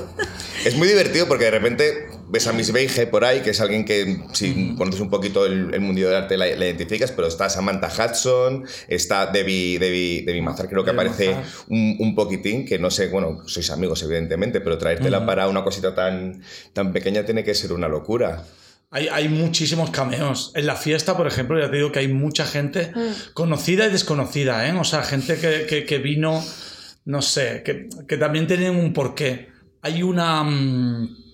[0.66, 3.84] Es muy divertido porque de repente ves a Miss Beige por ahí, que es alguien
[3.86, 7.50] que si conoces un poquito el, el mundo del arte la, la identificas, pero está
[7.50, 11.36] Samantha Hudson, está Debbie, Debbie, Debbie Mazar, creo que Debbie aparece
[11.70, 15.94] un, un poquitín, que no sé, bueno, sois amigos evidentemente, pero traértela para una cosita
[15.96, 16.42] tan,
[16.74, 18.44] tan pequeña tiene que ser una locura.
[18.92, 20.52] Hay, hay muchísimos cameos.
[20.56, 22.92] En la fiesta, por ejemplo, ya te digo que hay mucha gente
[23.34, 24.74] conocida y desconocida, ¿eh?
[24.80, 26.44] O sea, gente que, que- que vino,
[27.06, 29.50] no sé, que, que también tienen un porqué.
[29.84, 30.44] Hay una...
[30.44, 31.29] mm,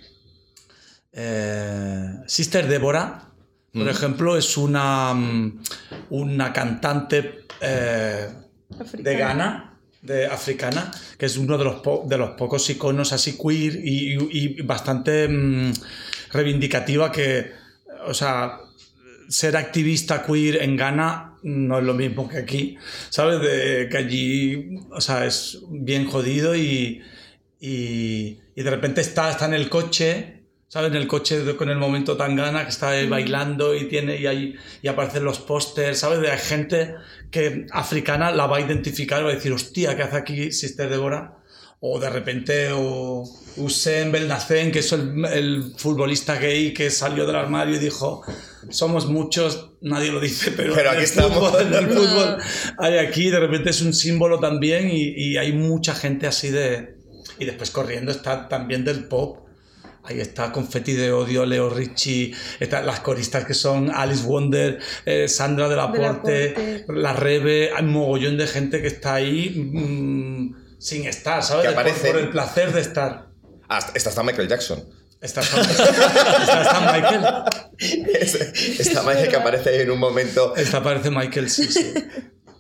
[1.16, 3.30] eh, Sister Débora,
[3.74, 5.60] por ejemplo, es una, mm,
[6.12, 8.28] una cantante eh,
[8.70, 9.18] de Africana.
[9.18, 13.76] Ghana, de africana, que es uno de los, po- de los pocos iconos así queer
[13.84, 15.74] y, y- y bastante mm,
[16.32, 17.52] reivindicativa que,
[18.08, 18.60] o sea,
[19.28, 22.78] ser activista queer en Ghana no es lo mismo que aquí,
[23.10, 23.42] ¿sabes?
[23.42, 27.02] De, que allí, o sea, es bien jodido y,
[27.60, 30.35] y, y de repente está, está en el coche,
[30.76, 30.92] ¿sabes?
[30.92, 34.18] En el coche de- con el momento tan gana que está ahí bailando y tiene
[34.18, 36.20] y, ahí, y aparecen los pósters, ¿sabes?
[36.20, 36.96] De hay gente
[37.32, 41.38] que africana la va a identificar va a decir, hostia, ¿qué hace aquí Sister Deborah?
[41.88, 43.24] o de repente o
[43.58, 48.24] Hussein Belnacén, que es el, el futbolista gay que salió del armario y dijo,
[48.72, 51.38] somos muchos, nadie lo dice, pero, Pero en aquí el estamos".
[51.38, 52.38] fútbol- en el fútbol
[52.80, 56.96] hay aquí, de repente es un símbolo también y, y hay mucha gente así de...
[57.38, 59.45] Y después corriendo está también del pop.
[60.08, 65.28] Ahí está Confetti de Odio, Leo Ricci, están las coristas que son Alice Wonder, eh,
[65.28, 69.16] Sandra de la De la Porte, la Rebe, hay un mogollón de gente que está
[69.16, 71.66] ahí mm, sin estar, ¿sabes?
[71.66, 72.08] Por- aparece.
[72.12, 73.28] por el placer de estar.
[73.68, 74.84] Ah, está hasta Michael Jackson.
[75.22, 77.26] Está, está, está Michael.
[78.80, 80.56] Está Michael que aparece ahí en un momento.
[80.56, 81.94] Esta parece Michael, sí, sí.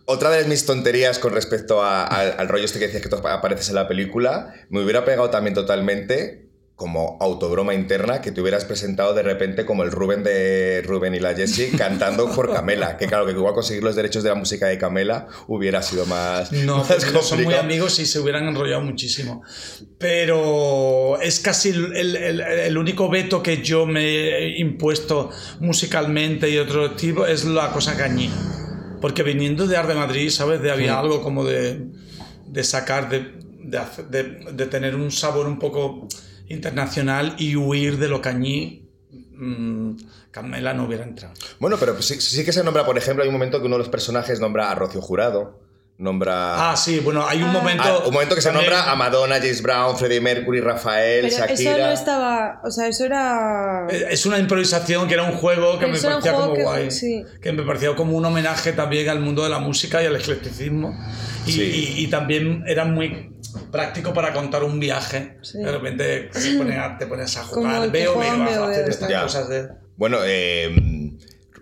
[0.07, 3.15] Otra de mis tonterías con respecto a- al, al rollo este que decías que tú
[3.17, 6.44] apareces en la película, me hubiera pegado también totalmente
[6.75, 11.19] como autobroma interna que te hubieras presentado de repente como el Rubén de Rubén y
[11.21, 12.97] la Jessie cantando por Camela.
[12.97, 16.51] Que claro, que igual conseguir los derechos de la música de Camela hubiera sido más,
[16.51, 17.59] No, más porque son muy complicado.
[17.63, 19.41] amigos y se hubieran enrollado muchísimo.
[19.97, 25.29] Pero es casi el, el- el- único veto que yo me he impuesto
[25.61, 28.29] musicalmente y otro tipo es la cosa cañí.
[29.01, 30.61] Porque viniendo de Arte de Madrid, ¿sabes?
[30.61, 31.87] De, había algo como de,
[32.47, 33.33] de sacar, de-
[33.63, 36.07] de tener un sabor un poco
[36.49, 38.83] internacional y huir de lo cañí.
[39.37, 39.91] Mm,
[40.31, 41.33] Camela no hubiera entrado.
[41.59, 43.79] Bueno, pero sí, sí que se nombra, por ejemplo, hay un momento que uno de
[43.79, 45.61] los personajes nombra a Rocío Jurado,
[45.97, 46.71] nombra...
[46.71, 47.53] Ah, sí, bueno, hay un Ah.
[47.53, 47.83] momento.
[47.85, 51.45] Ah, un momento que se nombra a Madonna, James Brown, Freddie Mercury, Rafael, Pero eso
[51.47, 51.87] Shakira.
[51.87, 52.61] no estaba.
[52.65, 53.87] O sea, eso era.
[53.89, 56.91] Eh, Es una improvisación que era un juego que me Eso parecía como que- guay.
[56.91, 57.23] sí.
[57.41, 60.93] Que me parecía como un homenaje también al mundo de la música y al eclecticismo.
[61.45, 61.61] Y, Sí.
[61.97, 63.31] y- y también era muy
[63.71, 65.37] práctico para contar un viaje.
[65.41, 65.59] Sí.
[65.59, 68.89] De repente te pones a, te pones a Como jugar, veo, veo, a Veo, hacer
[68.89, 69.21] estas ya.
[69.23, 69.69] cosas de...
[69.97, 70.75] Bueno, eh,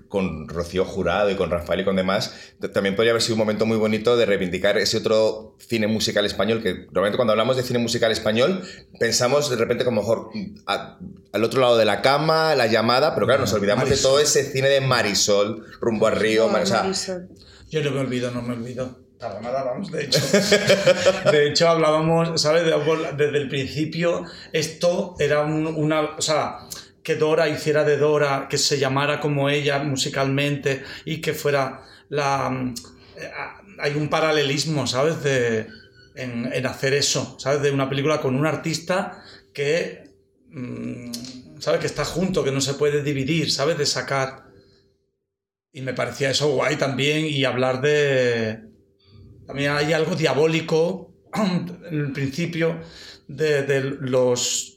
[0.07, 2.35] con Rocío Jurado y con Rafael y con demás,
[2.71, 6.61] también podría haber sido un momento muy bonito de reivindicar ese otro cine musical español,
[6.61, 8.61] que normalmente cuando hablamos de cine musical español
[8.99, 10.29] pensamos de repente como mejor
[10.67, 10.99] a-
[11.31, 14.43] al otro lado de la cama, la llamada, pero claro, nos olvidamos de todo ese
[14.43, 17.29] cine de Marisol, rumbo a Río, Oh, Mar- o sea, Marisol.
[17.71, 18.99] Yo no me olvido, no me olvido.
[19.41, 20.19] Nada, vamos, de hecho.
[21.31, 22.63] De hecho, hablábamos, ¿sabes?
[22.65, 26.01] De- Desde el principio, esto era un- una.
[26.17, 26.59] O sea,
[27.03, 32.73] que Dora hiciera de Dora, que se llamara como ella musicalmente y que fuera la.
[33.17, 33.31] eh,
[33.79, 35.23] Hay un paralelismo, ¿sabes?
[35.23, 35.67] De,
[36.15, 37.61] en, en hacer eso, ¿sabes?
[37.61, 40.03] De una película con un artista que.
[40.49, 41.11] mm,
[41.59, 41.79] ¿Sabes?
[41.79, 43.77] Que está junto, que no se puede dividir, ¿sabes?
[43.77, 44.43] De sacar.
[45.71, 48.72] Y me parecía eso guay también y hablar de...
[49.45, 52.79] También hay algo diabólico en el principio
[53.27, 54.69] de, de los...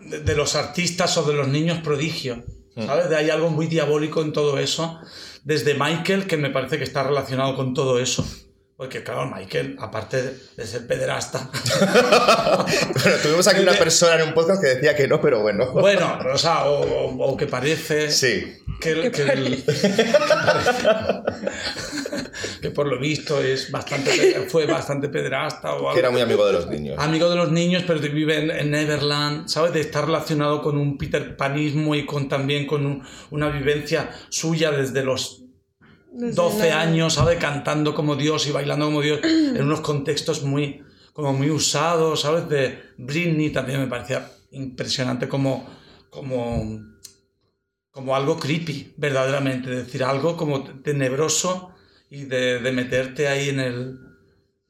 [0.00, 2.38] De, de los artistas o de los niños prodigios,
[2.76, 3.10] ¿sabes?
[3.10, 5.00] Hay algo muy diabólico en todo eso.
[5.42, 8.24] Desde Michael, que me parece que está relacionado con todo eso.
[8.76, 11.48] Porque claro, Michael, aparte de ser pederasta,
[12.94, 15.72] bueno, tuvimos aquí una persona en un podcast que decía que no, pero bueno.
[15.72, 18.10] bueno, o sea, o, o- o que parece...
[18.10, 18.52] Sí.
[18.78, 19.64] que, el- que el-
[22.60, 24.10] que por lo visto es bastante
[24.48, 26.96] fue bastante pederasta o Que era muy amigo de los niños.
[26.98, 30.76] amigo de los niños pero que vive en, en Neverland sabes de estar relacionado con
[30.76, 35.42] un Peter Panismo y con también con un- una vivencia suya desde los
[36.16, 40.42] Desde 12 la- años sabe cantando como Dios y bailando como Dios en unos contextos
[40.42, 45.66] muy como muy usados sabes de Britney también me parecía impresionante como
[46.10, 46.80] como
[47.90, 51.70] como algo creepy, verdaderamente, es decir, algo como tenebroso
[52.10, 53.98] y de, de meterte ahí en el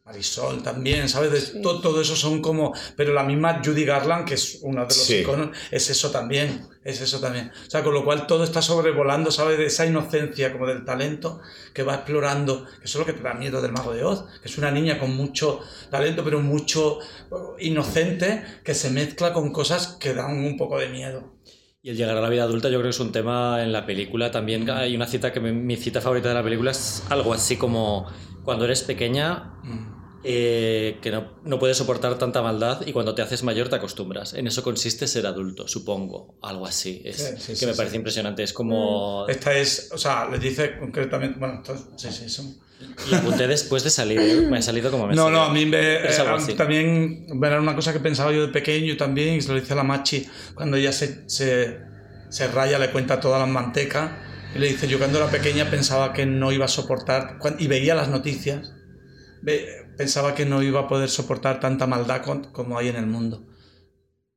[0.07, 1.33] Marisol también, ¿sabes?
[1.55, 2.73] De- to- todo eso son como...
[2.97, 5.17] Pero la misma Judy Garland, que es una de los Sí.
[5.17, 7.51] iconos, es eso también, es eso también.
[7.67, 9.59] O sea, con lo cual todo está sobrevolando, ¿sabes?
[9.59, 11.41] De esa inocencia, como del talento
[11.75, 14.25] que va explorando, que eso es lo que te da miedo del Mago de Oz,
[14.41, 15.59] que es una niña con mucho
[15.91, 20.89] talento, pero mucho eh, inocente, que se mezcla con cosas que dan un poco de
[20.89, 21.35] miedo.
[21.83, 23.87] Y el llegar a la vida adulta yo creo que es un tema en la
[23.87, 24.69] película también.
[24.71, 28.07] Hay una cita que me- mi cita favorita de la película es algo así como
[28.45, 29.53] cuando eres pequeña
[30.29, 34.35] eh, que no, no puedes soportar tanta maldad y cuando te haces mayor te acostumbras.
[34.35, 36.37] En eso consiste ser adulto, supongo.
[36.43, 37.01] Algo así.
[37.05, 38.43] Es, Sí, sí, que sí, me parece impresionante.
[38.43, 39.27] Es como...
[39.29, 42.57] Esta es, o sea, les dice concretamente, bueno, entonces, sí, sí, son...
[43.11, 44.21] Y apunté después de salir.
[44.21, 44.47] ¿eh?
[44.51, 47.93] Me ha salido como me No, no, a mí me, eh, también era una cosa
[47.93, 50.93] que pensaba yo de pequeño también, y se lo dice a la Machi, cuando ella
[50.93, 51.79] se, se,
[52.29, 54.11] se raya, le cuenta todas las mantecas,
[54.55, 57.95] y le dice, yo cuando era pequeña pensaba que no iba a soportar, y veía
[57.95, 58.73] las noticias,
[59.41, 62.23] ve- pensaba que no iba a poder soportar tanta maldad
[62.53, 63.47] como hay en el mundo.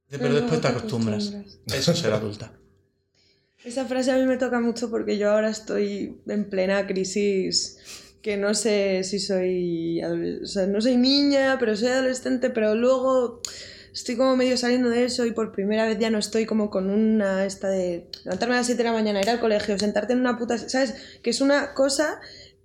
[0.10, 1.34] Pero después te acostumbras.
[1.68, 2.52] Eso es ser adulta.
[3.64, 7.78] Esa frase a mí me toca mucho porque yo ahora estoy en plena crisis
[8.22, 13.42] que no sé si soy, o sea, no soy niña, pero soy adolescente, pero luego
[13.94, 16.90] estoy como medio saliendo de eso y por primera vez ya no estoy como con
[16.90, 20.20] una esta de levantarme a las 7 de la mañana, ir al colegio, sentarte en
[20.20, 20.96] una puta, ¿sabes?
[21.22, 22.20] Que es una cosa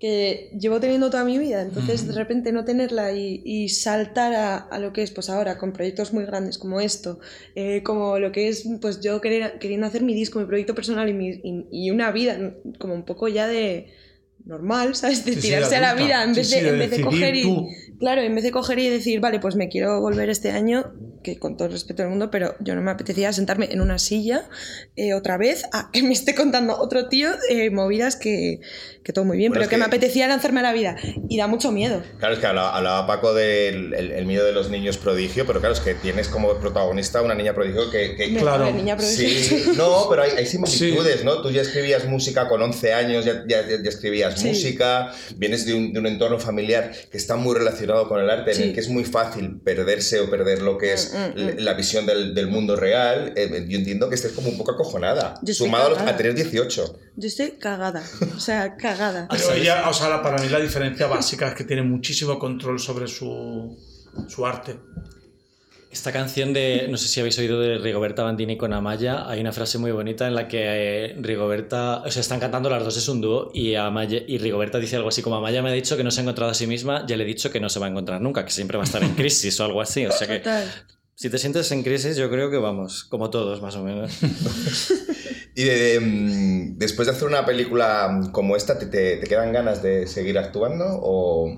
[0.04, 4.56] que llevo teniendo toda mi vida, entonces de repente no tenerla y, y saltar a,
[4.58, 7.20] a lo que es pues ahora con proyectos muy grandes como esto,
[7.54, 11.08] eh, como lo que es pues yo querer- queriendo hacer mi disco, mi proyecto personal
[11.08, 13.86] y, mi- y- y una vida como un poco ya de
[14.44, 15.24] normal, ¿sabes?
[15.24, 16.90] De Sí, sí, tirarse a la vida en Sí, vez sí, de, de en vez
[16.90, 17.42] de coger y...
[17.42, 17.66] tú.
[18.00, 20.92] Claro, en vez de coger y decir, vale, pues me quiero volver este año,
[21.22, 23.98] que con todo el respeto del mundo, pero yo no me apetecía sentarme en una
[24.00, 24.46] silla
[24.96, 28.58] eh, otra vez a que me esté contando otro tío eh, movidas que,
[29.04, 30.96] que todo muy bien, Bueno, pero es que, me que- apetecía lanzarme a la vida.
[31.30, 32.02] Y da mucho miedo.
[32.18, 35.60] Claro, es que hablaba, hablaba Paco del el, el miedo de los niños prodigio, pero
[35.60, 38.16] claro, es que tienes como protagonista una niña prodigio que...
[38.16, 38.70] que- Me- Claro.
[38.72, 39.28] niña prodigio.
[39.28, 41.40] Sí, no, pero hay, hay similitudes, ¿no?
[41.40, 44.48] Tú ya escribías música con 11 años, ya, ya- ya escribías Sí.
[44.48, 48.50] música, vienes de un, de un entorno familiar que está muy relacionado con el arte,
[48.52, 48.62] en Sí.
[48.64, 51.74] el que es muy fácil perderse o perder lo que es Mm, mm, l- la
[51.74, 53.32] visión del, del mundo real.
[53.36, 56.98] Eh, yo entiendo que estés como un poco acojonada, sumado a, a tener 18.
[57.16, 58.02] Yo estoy cagada,
[58.36, 59.28] o sea, cagada.
[59.30, 63.06] Pero ella, o sea, para mí la diferencia básica es que tiene muchísimo control sobre
[63.08, 63.76] su,
[64.28, 64.76] su arte.
[65.94, 69.52] Esta canción de, no sé si habéis oído de Rigoberta Bandini con Amaya, hay una
[69.52, 73.06] frase muy bonita en la que eh, Rigoberta, o sea, están cantando las dos, es
[73.08, 76.02] un dúo, y, Amaya, y Rigoberta dice algo así como Amaya me ha dicho que
[76.02, 77.86] no se ha encontrado a sí misma, ya le he dicho que no se va
[77.86, 80.04] a encontrar nunca, que siempre va a estar en crisis o algo así.
[80.04, 80.68] O sea que Total.
[81.14, 84.10] si te sientes en crisis, yo creo que vamos, como todos más o menos.
[85.56, 89.80] Y de- mm, después de hacer una película como esta, ¿te, te- te quedan ganas
[89.84, 90.84] de seguir actuando?
[90.88, 91.54] O...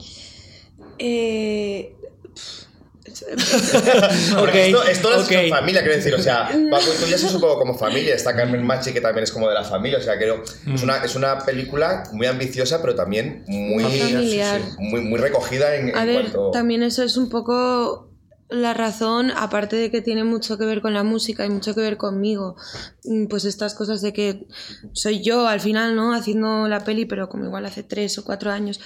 [0.99, 1.95] Eh,
[4.39, 5.43] Porque esto, esto lo haces ok.
[5.43, 8.35] con familia, quiero decir, o sea, Paco y tú ya un poco como familia, está
[8.37, 10.43] Carmen Machi que también es como de la familia, o sea, creo
[10.73, 14.61] es una, es una película muy ambiciosa, pero también muy, Familiar.
[14.79, 16.51] muy, muy recogida en, A en ver, cuanto...
[16.51, 18.11] también eso es un poco
[18.49, 21.81] la razón, aparte de que tiene mucho que ver con la música y mucho que
[21.81, 22.57] ver conmigo,
[23.05, 24.47] mm, pues estas cosas de que
[24.93, 26.15] soy yo al final, ¿no?
[26.15, 28.81] Haciendo la peli, pero como igual hace tres o cuatro años,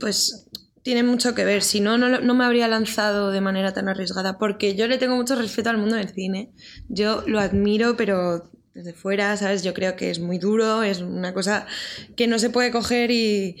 [0.00, 0.46] pues
[0.88, 1.62] tiene mucho que ver.
[1.62, 5.34] Si no, no, me habría lanzado de manera tan arriesgada, porque yo le tengo mucho
[5.34, 6.50] respeto al mundo del cine.
[6.88, 9.62] Yo lo admiro, pero desde fuera, ¿sabes?
[9.62, 11.66] Yo creo que es muy duro, es una cosa
[12.16, 13.56] que no se puede coger y...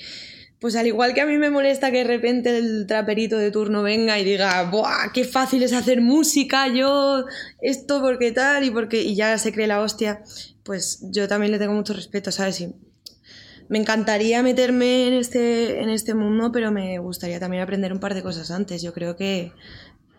[0.58, 3.82] Pues al igual que a mí me molesta que de repente el traperito de turno
[3.82, 5.12] venga y diga, ¡buah!
[5.12, 6.66] ¡Qué fácil es hacer música!
[6.68, 7.26] Yo,
[7.60, 9.02] esto porque tal y porque.
[9.02, 10.22] y ya se cree la hostia.
[10.62, 12.66] Pues yo también le tengo mucho respeto, ¿sabes?
[13.68, 18.14] Me encantaría meterme en este, en este mundo, pero me gustaría también aprender un par
[18.14, 18.80] de cosas antes.
[18.82, 19.52] Yo creo que,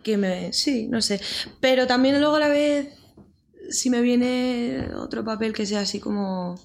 [0.04, 0.54] que me.
[0.54, 1.20] Sí, no sé.
[1.60, 2.89] Pero también luego a la vez,
[3.70, 6.56] si me viene otro papel que sea así como.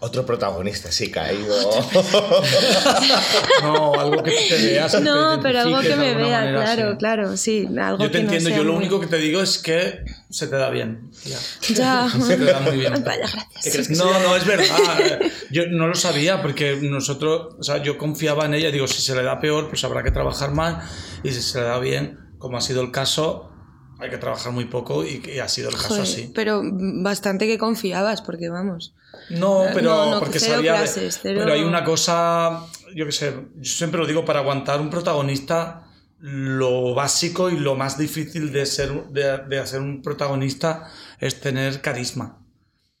[0.00, 1.54] Otro protagonista, sí, caído.
[3.62, 5.00] No, algo que te veas.
[5.02, 6.96] No, pero algo que me vea, manera, claro, sí.
[6.98, 7.68] claro, sí.
[7.80, 10.04] Algo Yo te que entiendo, yo lo muy- único que te digo es que
[10.36, 11.10] se te da bien.
[11.22, 11.38] tía.
[11.74, 12.08] Ya.
[12.10, 12.92] Se te da muy bien.
[13.04, 13.90] Vaya, gracias.
[13.90, 15.20] No, no, es verdad.
[15.50, 18.70] Yo no lo sabía porque nosotros, o sea, yo confiaba en ella.
[18.70, 20.90] Digo, si se le da peor, pues habrá que trabajar más.
[21.22, 23.50] Y si se le da bien, como ha sido el caso,
[23.98, 26.30] hay que trabajar muy poco y, y ha sido el caso Joder, así.
[26.34, 28.94] Pero bastante que confiabas, porque vamos.
[29.30, 30.76] No, pero No, no, porque sabía.
[30.76, 34.90] clases, Pero hay una cosa, yo qué sé, yo siempre lo digo, para aguantar un
[34.90, 35.85] protagonista,
[36.18, 40.90] lo básico y lo más difícil de, ser, de, de hacer un protagonista
[41.20, 42.38] es tener carisma,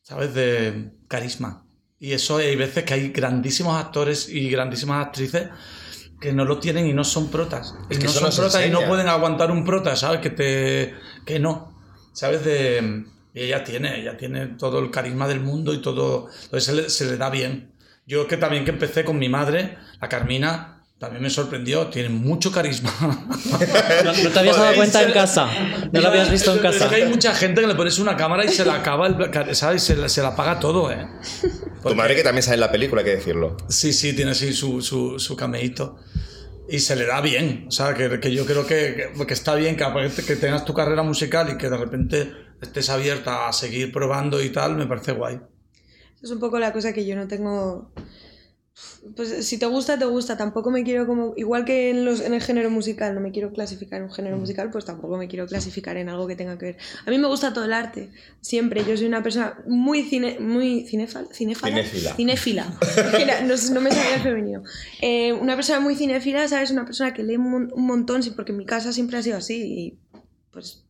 [0.02, 0.34] ¿sabes?
[0.34, 1.66] De carisma.
[1.98, 5.48] Y eso hay veces que hay grandísimos actores y grandísimas actrices
[6.20, 7.74] que no lo tienen y no son protas.
[7.88, 10.20] Es Y que no son y pueden aguantar un prota, ¿sabes?
[10.20, 10.94] Que te
[11.24, 11.74] que no.
[12.12, 12.44] ¿Sabes?
[12.44, 13.04] De,
[13.34, 16.28] y ella tiene, ella tiene todo el carisma del mundo y todo.
[16.44, 17.72] Entonces se le, se le da bien.
[18.06, 22.50] Yo que también que empecé con mi madre, la Carmina, también me sorprendió, tiene mucho
[22.50, 22.90] carisma.
[24.04, 25.48] ¿No, no te habías dado cuenta en casa?
[25.92, 26.88] ¿No lo habías visto en Es casa?
[26.88, 29.82] que hay mucha gente que le pones una cámara y se la acaba, el, ¿sabes?
[29.82, 31.06] Se, la- se la apaga todo, ¿eh?
[31.82, 33.56] Tu madre que también sale en la película, hay que decirlo.
[33.68, 35.96] Sí, sí, tiene así su, su, su cameíto.
[36.68, 37.66] Y se le da bien.
[37.68, 39.84] O sea, que, que yo creo que, que, que está bien que,
[40.26, 44.50] que tengas tu carrera musical y que de repente estés abierta a seguir probando y
[44.50, 45.38] tal, me parece guay.
[46.22, 47.92] Es un poco la cosa que yo no tengo.
[49.14, 50.36] Pues si te gusta, te gusta.
[50.36, 51.32] Tampoco me quiero como.
[51.36, 54.36] Igual que en, los, en el género musical, no me quiero clasificar en un género
[54.36, 56.76] musical, pues tampoco me quiero clasificar en algo que tenga que ver.
[57.06, 58.10] A mí me gusta todo el arte.
[58.40, 58.84] Siempre.
[58.84, 61.76] Yo soy una persona muy cine, muy cinefal, cinefala.
[61.76, 62.14] Cinéfila.
[62.16, 63.40] Cinéfila.
[63.46, 64.62] No, no me salía el femenino.
[65.00, 66.70] Eh, una persona muy cinéfila, ¿sabes?
[66.70, 69.62] Una persona que lee un, un montón, porque en mi casa siempre ha sido así.
[69.62, 69.98] Y
[70.52, 70.85] pues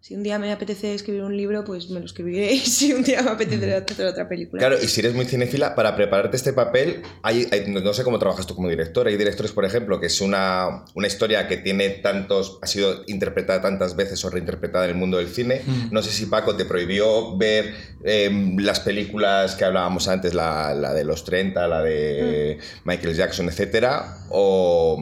[0.00, 2.52] Si un día me apetece escribir un libro, pues me lo escribiré.
[2.54, 4.60] Y si un día me apetece hacer otra película.
[4.60, 8.18] Claro, y si eres muy cinéfila, para prepararte este papel, hay, hay- no sé cómo
[8.18, 9.06] trabajas tú como director.
[9.08, 13.60] Hay directores, por ejemplo, que es una, una historia que tiene tantos, ha sido interpretada
[13.62, 15.62] tantas veces o reinterpretada en el mundo del cine.
[15.90, 17.74] No sé si Paco te prohibió ver
[18.04, 23.48] eh, las películas que hablábamos antes, la, la de los 30, la de Michael Jackson,
[23.48, 24.98] etcétera, o,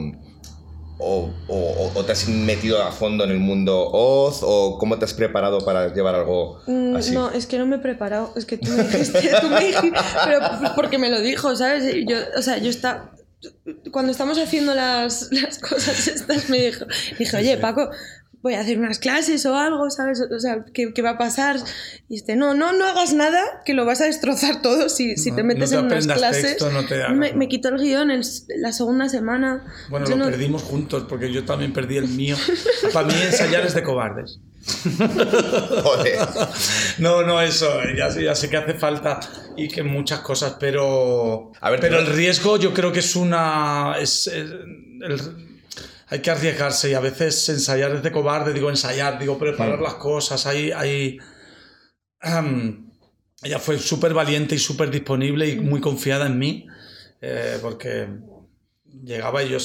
[0.97, 5.05] o, o- o te has metido a fondo en el mundo Oz, o cómo te
[5.05, 7.11] has preparado para llevar algo Mm, así.
[7.13, 8.31] No, es que no me he preparado.
[8.35, 10.39] Es que tú me dijiste, tú me dijiste, pero
[10.75, 11.83] porque me lo dijo, ¿sabes?
[12.07, 13.11] Yo, o sea, yo está
[13.91, 16.85] cuando estamos haciendo las, las cosas estas me dijo,
[17.19, 17.89] dije, oye, Paco,
[18.45, 20.21] voy a hacer unas clases o algo, ¿sabes?
[20.21, 21.57] O sea, ¿qué, qué va a pasar?
[22.09, 25.31] Y este, no, no, no hagas nada, que lo vas a destrozar todo si, si
[25.31, 26.41] No, te metes no te en unas clases.
[26.43, 27.37] texto, no te hagas, me, no.
[27.37, 28.11] me quitó el guion
[28.59, 29.63] la segunda semana.
[29.89, 32.35] Bueno, Yo lo no- perdimos juntos porque yo también perdí el mío.
[32.93, 34.39] Para mí ensayar es de cobardes.
[35.83, 36.19] Joder.
[36.99, 37.67] No, no, eso,
[37.97, 39.19] ya, sé- ya sé que hace falta
[39.57, 43.15] y que muchas cosas, pero, A ver, pero pero- el riesgo yo creo que es
[43.15, 43.95] una...
[43.99, 44.51] Es, es-
[45.01, 45.54] el-
[46.07, 49.95] hay que arriesgarse y a veces ensayar es de cobarde, digo ensayar, digo preparar las
[49.95, 50.71] cosas, hay...
[50.71, 51.17] hay
[52.21, 52.89] Ahem,
[53.43, 56.65] ella fue súper valiente y súper disponible y muy confiada en mí,
[57.21, 58.07] eh, porque
[59.03, 59.57] llegaba y yo,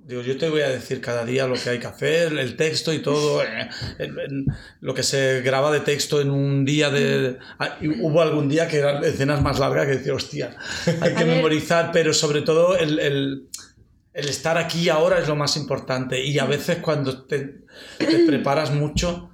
[0.00, 2.92] digo, yo te voy a decir cada día lo que hay que hacer, el texto
[2.92, 3.68] y todo, eh,
[3.98, 4.44] el- el-
[4.80, 7.38] lo que se graba de texto en un día de...
[7.58, 10.56] ah, y hubo algún día que eran escenas más largas que decía, hostia,
[11.00, 13.48] hay que memorizar, pero sobre todo el, el-
[14.14, 17.62] el estar aquí ahora es lo más importante y a veces cuando te,
[17.98, 19.30] te preparas mucho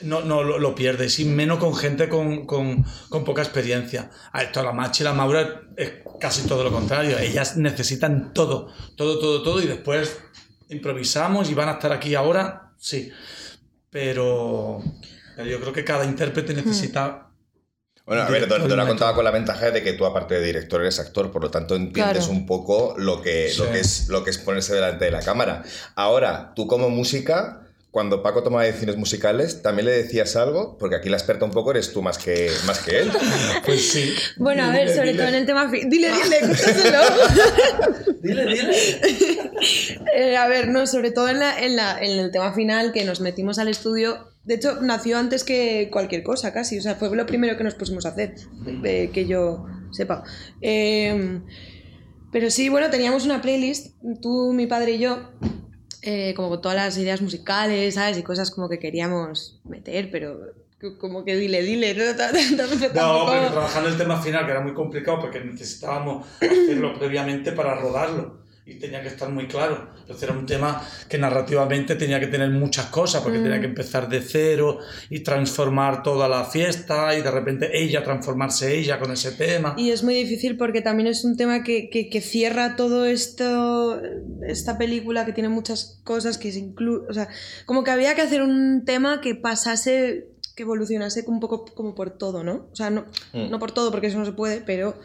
[0.00, 4.10] no, no lo, lo pierdes, y menos con gente con, con- con poca experiencia.
[4.32, 7.16] A esto, la Machi y la Maura es casi todo lo contrario.
[7.18, 10.18] Ellas necesitan todo, todo, todo, todo, y después
[10.68, 13.10] improvisamos y van a estar aquí ahora, sí.
[13.88, 14.82] Pero,
[15.36, 17.30] pero yo creo que cada intérprete necesita.
[18.06, 20.98] Bueno, a ver, y contado con la ventaja de que tú, aparte de director, eres
[20.98, 22.32] actor, por lo tanto entiendes Claro.
[22.32, 25.62] un poco lo que, lo, que es, lo que es ponerse delante de la cámara.
[25.94, 30.76] Ahora, tú como música, cuando Paco tomaba decisiones musicales, ¿también le decías algo?
[30.76, 33.12] Porque aquí la experta un poco eres tú más que, más que él.
[33.64, 34.14] Pues sí.
[34.36, 35.18] Bueno, a ver, Dile, sobre dile.
[35.20, 35.66] todo en el tema...
[35.70, 36.98] Dile, dile, cuéntaselo.
[38.20, 39.00] Dile, dile.
[40.16, 43.04] Eh, a ver, no, sobre todo en, la- en, la- en el tema final que
[43.04, 44.28] nos metimos al estudio.
[44.44, 46.78] De hecho, nació antes que cualquier cosa, casi.
[46.78, 48.34] O sea, fue lo primero que nos pusimos a hacer,
[48.84, 50.22] eh, que yo sepa.
[50.60, 51.40] Eh,
[52.30, 55.30] pero sí, bueno, teníamos una playlist, tú, mi padre y yo,
[56.02, 58.18] eh, como con todas las ideas musicales, ¿sabes?
[58.18, 60.52] Y cosas como que queríamos meter, pero
[60.98, 61.94] como que dile, dile.
[61.94, 62.02] No,
[62.94, 67.76] No, porque trabajando el tema final, que era muy complicado porque necesitábamos hacerlo previamente para
[67.76, 69.90] rodarlo y tenía que estar muy claro.
[70.00, 74.08] Entonces era un tema que narrativamente tenía que tener muchas cosas porque tenía que empezar
[74.08, 74.78] de cero
[75.10, 79.74] y transformar toda la fiesta y de repente ella transformarse ella con ese tema.
[79.76, 84.00] Y es muy difícil porque también es un tema que, que- que cierra todo esto,
[84.46, 87.28] esta película que tiene muchas cosas que se incluyen, o sea,
[87.66, 92.10] como que había que hacer un tema que pasase, que evolucionase un poco como por
[92.16, 92.68] todo, ¿no?
[92.72, 93.04] O sea, no,
[93.34, 93.50] Mm.
[93.50, 94.96] no por todo porque eso no se puede, pero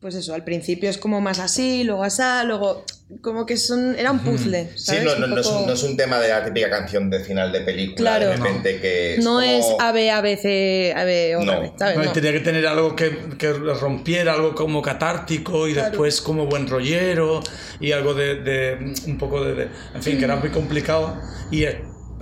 [0.00, 2.84] pues eso, al principio es como más así, luego así, luego
[3.20, 5.82] como que son, era un puzzle, Sí, no, Un no, no es, poco- no es
[5.82, 8.30] un tema de la típica canción de final de película, Claro.
[8.30, 11.56] de repente que es no como- es A, B, A, B, C, A, B, otra
[11.96, 12.02] No.
[12.04, 12.12] No.
[12.12, 15.88] tenía que tener algo que, que rompiera, algo como catártico y Claro.
[15.90, 17.40] después como buen rollero
[17.80, 21.20] y algo de, de- un poco de, de- En fin, que era muy complicado.
[21.50, 21.78] Y el,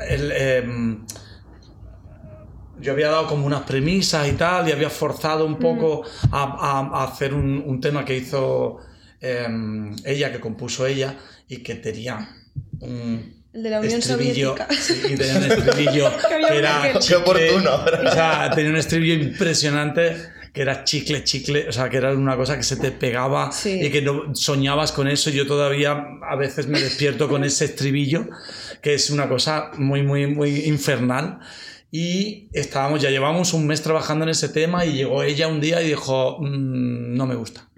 [0.09, 1.07] el, em,
[2.81, 7.01] yo había dado como unas premisas y tal y había forzado un poco a, a-
[7.01, 8.79] a hacer un, un tema que hizo
[9.20, 11.14] em, ella, que compuso ella
[11.49, 12.29] y que tenía
[12.81, 14.68] un El de la Unión estribillo, Soviética.
[14.81, 16.12] sí, y tenía un estribillo
[16.51, 17.70] Que era Qué oportuno.
[18.07, 20.16] o sea, tenía un estribillo impresionante
[20.53, 23.81] que era chicle, chicle, o sea, que era una cosa que se te pegaba Sí.
[23.83, 25.31] y que no soñabas con eso.
[25.31, 28.26] Yo todavía a veces me despierto con ese estribillo,
[28.83, 31.39] que es una cosa muy, muy, muy infernal.
[31.91, 35.80] Y estábamos, ya llevamos un mes trabajando en ese tema y llegó ella un día
[35.82, 37.68] y dijo, "Mm, no me gusta.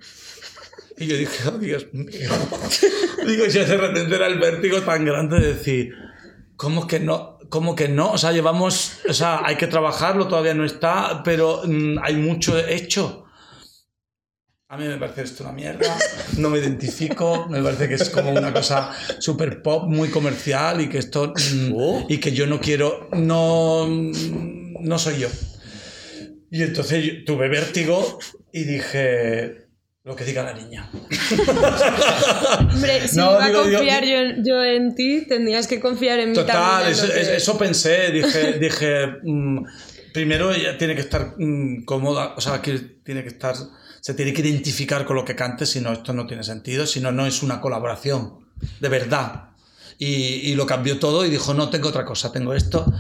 [0.98, 2.08] Y yo dije, oh, Dios mío.
[3.26, 5.94] Digo, yo de repente era el vértigo tan grande de decir,
[6.56, 7.38] ¿cómo que no?
[7.48, 8.12] ¿Cómo que no?
[8.12, 12.58] O sea, llevamos, o sea, hay que trabajarlo, todavía no está, pero mm, hay mucho
[12.58, 13.24] hecho.
[14.72, 15.96] A mí me parece esto una mierda,
[16.38, 20.88] no me identifico, me parece que es como una cosa súper pop, muy comercial y
[20.88, 22.06] que esto, mm, Oh.
[22.08, 25.28] y que yo no quiero, no, no soy yo.
[26.52, 28.18] Y entonces yo tuve vértigo
[28.52, 29.56] y dije,
[30.02, 30.88] Lo que diga la niña.
[32.72, 36.20] Hombre, si No, iba digo, a confiar digo- yo, yo en ti, tendrías que confiar
[36.20, 36.86] en mí Total, también.
[37.28, 38.10] en eso, que- pensé.
[38.10, 39.58] Dije, dije mm,
[40.14, 43.54] primero ella tiene que estar mm, cómoda, o sea, que tiene que estar,
[44.00, 47.00] se tiene que identificar con lo que cante, si no, esto no tiene sentido, si
[47.00, 48.34] no, no es una colaboración,
[48.80, 49.44] de verdad.
[50.02, 50.06] Y,
[50.50, 52.90] y lo cambió todo y dijo, no, tengo otra cosa, tengo esto.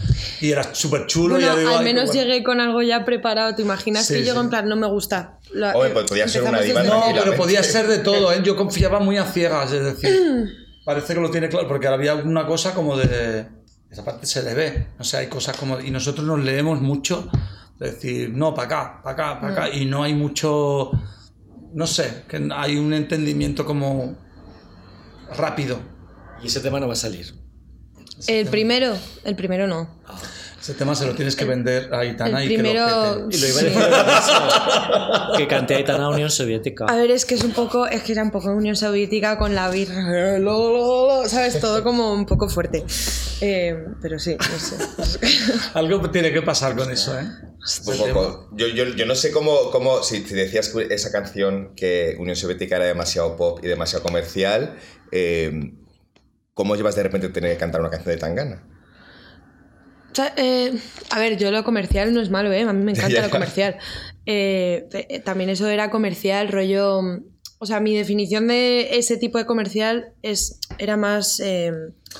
[0.42, 1.36] Y era súper chulo.
[1.36, 2.20] Bueno, ya digo, al menos bueno.
[2.22, 3.54] llegué con algo ya preparado.
[3.54, 4.44] ¿Te imaginas Sí, que llego sí.
[4.44, 5.38] en plan, no me gusta?
[5.54, 8.42] Lo- Hombre, eh, pues podía ser una diva No, pero podía ser de todo, ¿eh?
[8.44, 10.10] Yo confiaba muy a ciegas, es decir,
[10.84, 13.46] parece que lo tiene claro, porque había una cosa como de...
[13.90, 15.80] Esa parte se le ve, o sea, hay cosas como...
[15.80, 17.30] Y nosotros nos leemos mucho,
[17.80, 20.90] decir, no, para acá, para acá, para acá, y no hay mucho...
[21.72, 24.16] No sé, que hay un entendimiento como
[25.36, 25.78] rápido.
[26.42, 27.34] Y ese tema no va a salir.
[28.26, 30.00] El primero, el primero no.
[30.60, 33.28] Ese tema se lo tienes que vender a Aitana El y que lo primero.
[33.30, 34.24] Y lo iba a sí.
[34.24, 36.84] decir que canté Aitana Unión Soviética.
[36.84, 39.54] A ver, es que es un poco, es que era un poco Unión Soviética con
[39.54, 41.58] la birra, lo, lo, lo, ¿sabes?
[41.60, 42.84] Todo como un poco fuerte.
[43.40, 44.58] Eh, pero sí, no
[45.04, 45.18] sé.
[45.74, 47.26] Algo tiene que pasar con eso, ¿eh?
[47.86, 48.48] Un poco.
[48.52, 52.36] Yo, yo, yo no sé cómo, cómo si, si decías que esa canción que Unión
[52.36, 54.78] Soviética era demasiado pop y demasiado comercial,
[55.12, 55.72] eh,
[56.54, 58.66] ¿cómo llevas de repente tener que cantar una canción de Tangana?
[60.10, 60.72] O sea, eh,
[61.10, 62.62] a ver, yo lo comercial no es malo, ¿eh?
[62.62, 63.76] A mí me encanta lo comercial.
[64.26, 67.00] Eh, eh, también eso era comercial, rollo...
[67.62, 71.40] O sea, mi definición de ese tipo de comercial es, era más...
[71.40, 71.72] eh,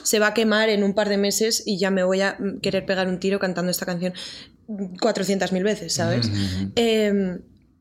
[0.03, 2.85] se va a quemar en un par de meses y ya me voy a querer
[2.85, 4.13] pegar un tiro cantando esta canción
[4.71, 6.31] 400.000 veces, ¿sabes?
[6.77, 7.39] Eh,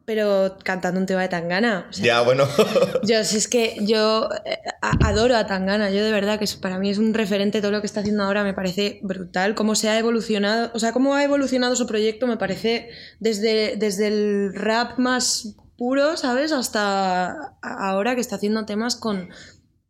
[0.10, 1.86] pero cantando un tema de Tangana.
[1.88, 2.48] O sea, Ya, bueno.
[3.04, 6.90] yo, si es que yo eh, adoro a Tangana, yo de verdad que para mí
[6.90, 10.00] es un referente todo lo que está haciendo ahora, me parece brutal, cómo se ha
[10.00, 15.56] evolucionado, o sea, cómo ha evolucionado su proyecto, me parece desde, desde el rap más
[15.78, 16.54] puro, ¿sabes?
[16.54, 19.30] Hasta ahora que está haciendo temas con...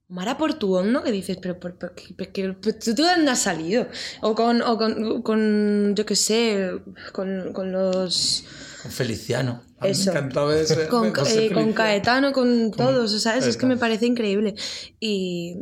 [0.09, 2.69] Mara Portuondo, que dices, pero, qué- qué- qué- ¿tú
[3.03, 3.87] de dónde has salido?
[4.21, 6.71] O con, o con, con, yo qué sé,
[7.13, 8.43] con, con los...
[8.81, 9.61] Con Feliciano.
[9.79, 10.11] A mí Eso.
[10.11, 10.87] Me encantaba ese.
[10.87, 11.73] con, eh, con.
[11.73, 13.45] Caetano, con todos, ¿sabes?
[13.45, 14.55] Es que me parece increíble.
[14.99, 15.57] Y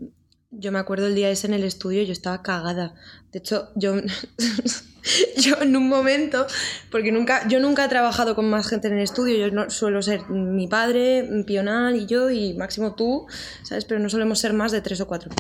[0.52, 2.96] yo me acuerdo el día ese en el estudio, yo estaba cagada.
[3.32, 3.96] De hecho, yo,
[5.38, 6.48] yo en un momento,
[6.92, 10.02] porque nunca, yo nunca he trabajado con más gente en el estudio, yo no, suelo
[10.02, 13.28] ser mi padre, Pional y yo, y máximo tú,
[13.64, 13.86] ¿sabes?
[13.86, 15.32] Pero no solemos ser más de tres o cuatro.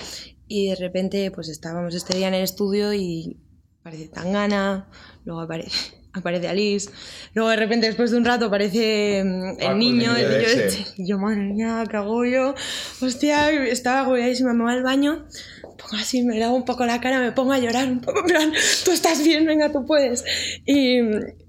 [0.47, 3.38] Y de repente, pues estábamos este día en el estudio y
[3.82, 4.89] aparece Tangana,
[5.26, 5.72] luego aparece,
[6.13, 6.89] aparece Alice,
[7.34, 10.86] luego de repente después de un rato aparece mm, el niño, el niño este.
[10.97, 12.55] Y yo, madre mía, ¿qué hago yo?
[13.01, 15.26] Hostia, estaba agobiadísima, me voy al baño,
[15.78, 18.25] pongo así, me lavo un poco la cara, me pongo a llorar un poco, en
[18.25, 18.53] plan,
[18.84, 20.23] tú estás bien, venga, tú puedes.
[20.65, 20.99] Y,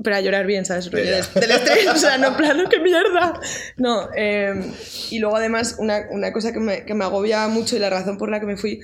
[0.02, 0.90] pero a llorar bien, ¿sabes?
[0.90, 3.40] Rollo del estrés, o sea, no, en plan, qué mierda.
[3.76, 4.54] No, eh,
[5.10, 8.18] y luego además una, una cosa que me, que me agobiaba mucho y la razón
[8.18, 8.80] por la que me fui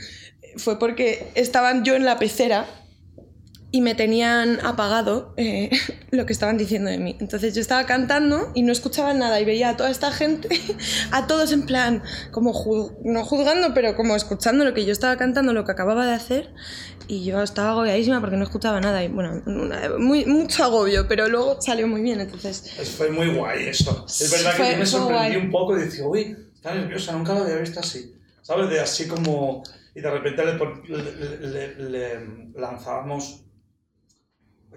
[0.56, 2.66] fue porque estaban yo en la pecera
[3.76, 5.68] y me tenían apagado eh,
[6.12, 7.16] lo que estaban diciendo de mí.
[7.18, 10.48] Entonces yo estaba cantando y no escuchaba nada y veía a toda esta gente,
[11.10, 12.00] a todos en plan,
[12.30, 16.06] como ju- no juzgando, pero como escuchando lo que yo estaba cantando, lo que acababa
[16.06, 16.54] de hacer.
[17.08, 19.02] Y yo estaba agobiadísima porque no escuchaba nada.
[19.02, 22.20] Y bueno, una- muy, mucho agobio, pero luego salió muy bien.
[22.20, 24.06] Entonces, Es- Fue muy guay eso.
[24.08, 27.34] Es verdad que Fue- yo me sorprendí un poco y decía, uy, está nerviosa, nunca
[27.34, 28.14] la había visto así.
[28.40, 28.70] ¿Sabes?
[28.70, 29.64] De así como.
[29.96, 33.43] Y de repente le- le- le- le lanzábamos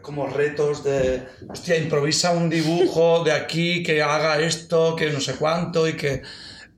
[0.02, 5.36] como retos de, hostia, improvisa un dibujo de aquí, que haga esto, que no sé
[5.36, 6.22] cuánto y que...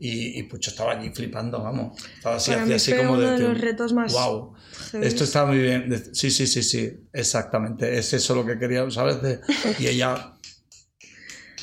[0.01, 2.01] Y, y Pucho estaba allí flipando, vamos.
[2.15, 3.31] Estaba así, Para hacía mí así fue como uno de...
[3.37, 4.53] de los retos más Wow.
[4.91, 5.05] heavy.
[5.05, 6.03] Esto está muy bien.
[6.13, 7.01] Sí, sí, sí, sí.
[7.11, 7.97] Exactamente.
[7.99, 9.21] Es eso lo que quería, ¿sabes?
[9.21, 9.41] De-
[9.77, 10.35] y ella...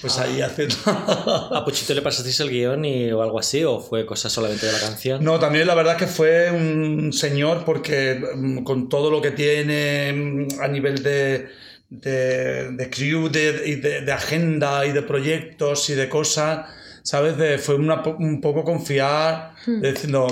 [0.00, 0.74] Pues ahí haciendo...
[0.86, 3.64] ¿A Puchito le pasasteis el guion y, o algo así?
[3.64, 5.24] ¿O fue cosa solamente de la canción?
[5.24, 10.12] No, también la verdad que fue un señor porque mm, con todo lo que tiene
[10.12, 11.48] mm, a nivel de,
[11.88, 16.66] de, de crew de, y de, de agenda y de proyectos y de cosas,
[17.02, 17.36] ¿sabes?
[17.38, 20.26] De- fue una un poco confiar, de diciendo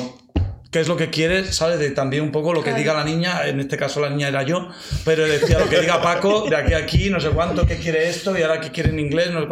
[0.74, 1.78] qué es lo que quieres, ¿sabes?
[1.78, 2.78] De también un poco lo que Claro.
[2.78, 4.70] diga la niña, en este caso la niña era yo,
[5.04, 8.08] pero decía lo que diga Paco, de aquí a aquí, no sé cuánto, qué quiere
[8.08, 9.48] esto y ahora qué quiere en inglés, no sé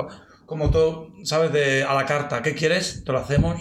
[0.47, 1.53] como todo, ¿sabes?
[1.53, 3.05] De a la carta, ¿qué quieres?
[3.05, 3.57] Te lo hacemos.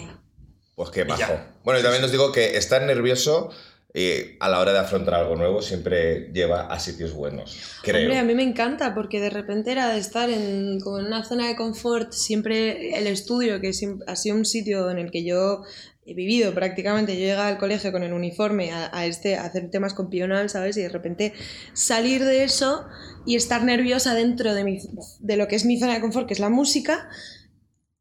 [0.74, 1.38] Pues qué bajo.
[1.62, 3.50] Bueno, y también os digo que estar nervioso
[3.94, 7.58] eh, a la hora de afrontar algo nuevo siempre lleva a sitios buenos.
[7.82, 8.00] Creo.
[8.02, 11.24] Hombre, a mí me encanta porque de repente era de estar en, como en una
[11.24, 15.24] zona de confort, siempre el estudio, que siempre ha sido un sitio en el que
[15.24, 15.62] yo
[16.04, 19.94] he vivido prácticamente, yo llegaba al colegio con el uniforme a, este, a hacer temas
[19.94, 20.76] con Pional, ¿sabes?
[20.76, 21.32] Y de repente
[21.74, 22.86] salir de eso
[23.24, 24.80] y estar nerviosa dentro de, mi,
[25.20, 27.08] de lo que es mi zona de confort, que es la música,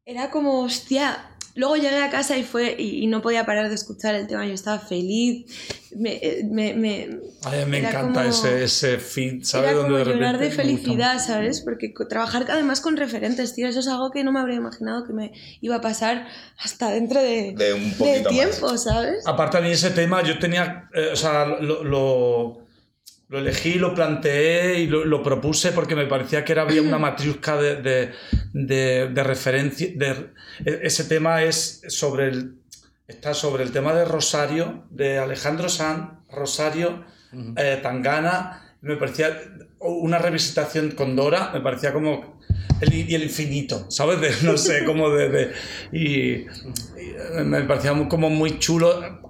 [0.05, 1.30] era como, hostia.
[1.55, 4.45] Luego llegué a casa y fue y, y no podía parar de escuchar el tema.
[4.45, 5.45] Yo estaba feliz.
[5.95, 9.71] Me, eh, me, me- Ay, me encanta como- ese, ese feed, ¿sabes?
[9.71, 11.19] Era como de llorar de felicidad.
[11.19, 11.59] ¿sabes?
[11.61, 15.11] Porque trabajar además con referentes, tío, eso es algo que no me habría imaginado que
[15.13, 16.27] me iba a pasar
[16.63, 18.33] hasta dentro de, De un de poquito más.
[18.33, 19.27] tiempo, ¿sabes?
[19.27, 22.60] Aparte mí ese tema, yo tenía, eh, o sea, lo, lo,
[23.31, 26.97] lo elegí, lo planteé y lo, lo propuse porque me parecía que era, había una
[26.99, 28.11] matriusca de, de,
[28.51, 29.87] de, de referencia.
[29.87, 32.55] e- ese tema es sobre el,
[33.07, 37.05] está sobre el tema de Rosario, de Alejandro Sanz, Rosario,
[37.55, 38.75] eh, Tangana.
[38.81, 39.29] Me parecía
[39.79, 42.37] una revisitación con Dora, me parecía como
[42.81, 44.19] el, y el infinito, ¿sabes?
[44.19, 45.29] De, no sé, como de...
[45.29, 45.51] de-
[45.93, 46.43] y, y
[47.45, 49.21] me parecía muy- como muy chulo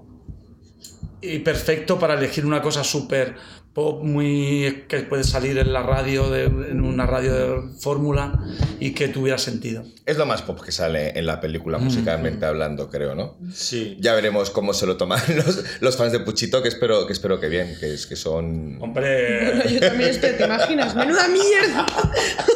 [1.22, 3.36] y perfecto para elegir una cosa súper
[3.74, 8.40] pop, muy que puede salir en la radio, de, en una radio de fórmula
[8.80, 9.84] y que tuviera sentido.
[10.06, 13.38] Es lo más pop que sale en la película, musicalmente hablando, creo, ¿no?
[13.54, 13.98] Sí.
[14.00, 17.40] Ya veremos cómo se lo toman los, los fans de Puchito, que espero que, espero
[17.40, 18.78] que bien, que, es, que son...
[18.82, 20.96] Hombre, Yo también estoy, ¿te imaginas?
[20.96, 21.86] ¡Menuda mierda!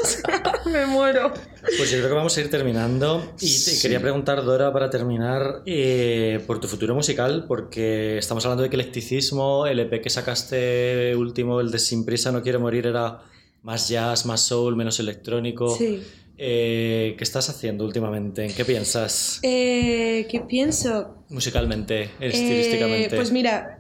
[0.05, 1.34] O sea, me muero.
[1.78, 5.63] Pues yo creo que vamos a ir terminando y te quería preguntar, Dora, para terminar,
[5.66, 11.59] eh, por tu futuro musical, porque estamos hablando de eclecticismo, el EP que sacaste último,
[11.59, 13.19] el de Sin Prisa No Quiero Morir, era
[13.63, 15.75] más jazz, más soul, menos electrónico.
[15.75, 16.01] Sí.
[16.37, 18.45] Eh, ¿Qué estás haciendo últimamente?
[18.45, 19.39] ¿En qué piensas?
[19.43, 21.23] Eh, ¿Qué pienso?
[21.29, 23.15] Musicalmente, Eh, estilísticamente.
[23.15, 23.79] pues mira,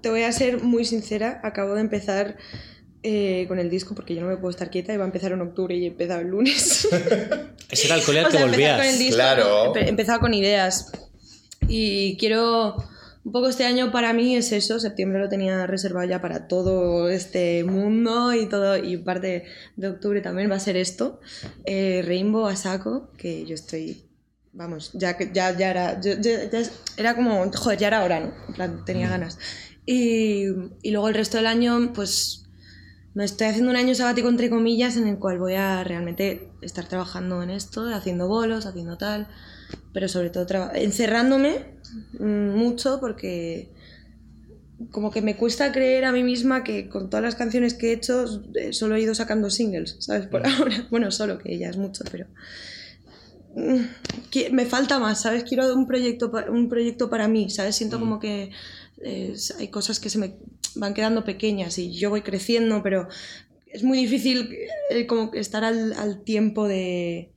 [0.00, 1.40] te voy a ser muy sincera.
[1.44, 2.36] Acabo de empezar
[3.04, 4.92] eh, con el disco porque yo no me puedo estar quieta.
[4.92, 6.88] Iba a empezar en octubre y he empezado el lunes.
[7.70, 8.76] Ese era el cole al O que sea, volvías.
[8.78, 9.76] con el disco, Claro.
[9.76, 10.90] he empezado con ideas.
[11.68, 12.76] Y quiero.
[13.24, 14.80] Un poco este año para mí es eso.
[14.80, 18.76] Septiembre lo tenía reservado ya para todo este mundo y todo.
[18.76, 19.44] Y parte
[19.76, 21.20] de octubre también va a ser esto.
[21.64, 24.04] Eh, Rainbow a saco, que yo estoy.
[24.52, 26.00] Vamos, ya, ya, ya era.
[26.00, 26.62] yo- ya- ya
[26.96, 27.50] era como.
[27.52, 28.32] Joder, ya era hora, ¿no?
[28.48, 29.38] En plan, tenía ganas.
[29.86, 30.46] Y,
[30.82, 32.44] y luego el resto del año, pues
[33.14, 36.86] me estoy haciendo un año sabático entre comillas en el cual voy a realmente estar
[36.88, 39.28] trabajando en esto, haciendo bolos, haciendo tal,
[39.92, 41.76] pero sobre todo encerrándome
[42.18, 43.70] mm, mucho porque
[44.90, 47.92] como que me cuesta creer a mí misma que con todas las canciones que he
[47.92, 50.26] hecho eh, solo he ido sacando singles, ¿sabes?
[50.26, 52.26] Por ahora, bueno, solo que ya es mucho, pero
[53.54, 55.44] mm, me falta más, ¿sabes?
[55.44, 57.76] Quiero un proyecto, un proyecto para mí, ¿sabes?
[57.76, 58.50] Siento como que
[59.02, 60.36] eh, hay cosas que se me
[60.74, 63.08] van quedando pequeñas y yo voy creciendo, pero
[63.66, 64.56] es muy difícil
[64.90, 67.31] eh, como estar al, al tiempo de...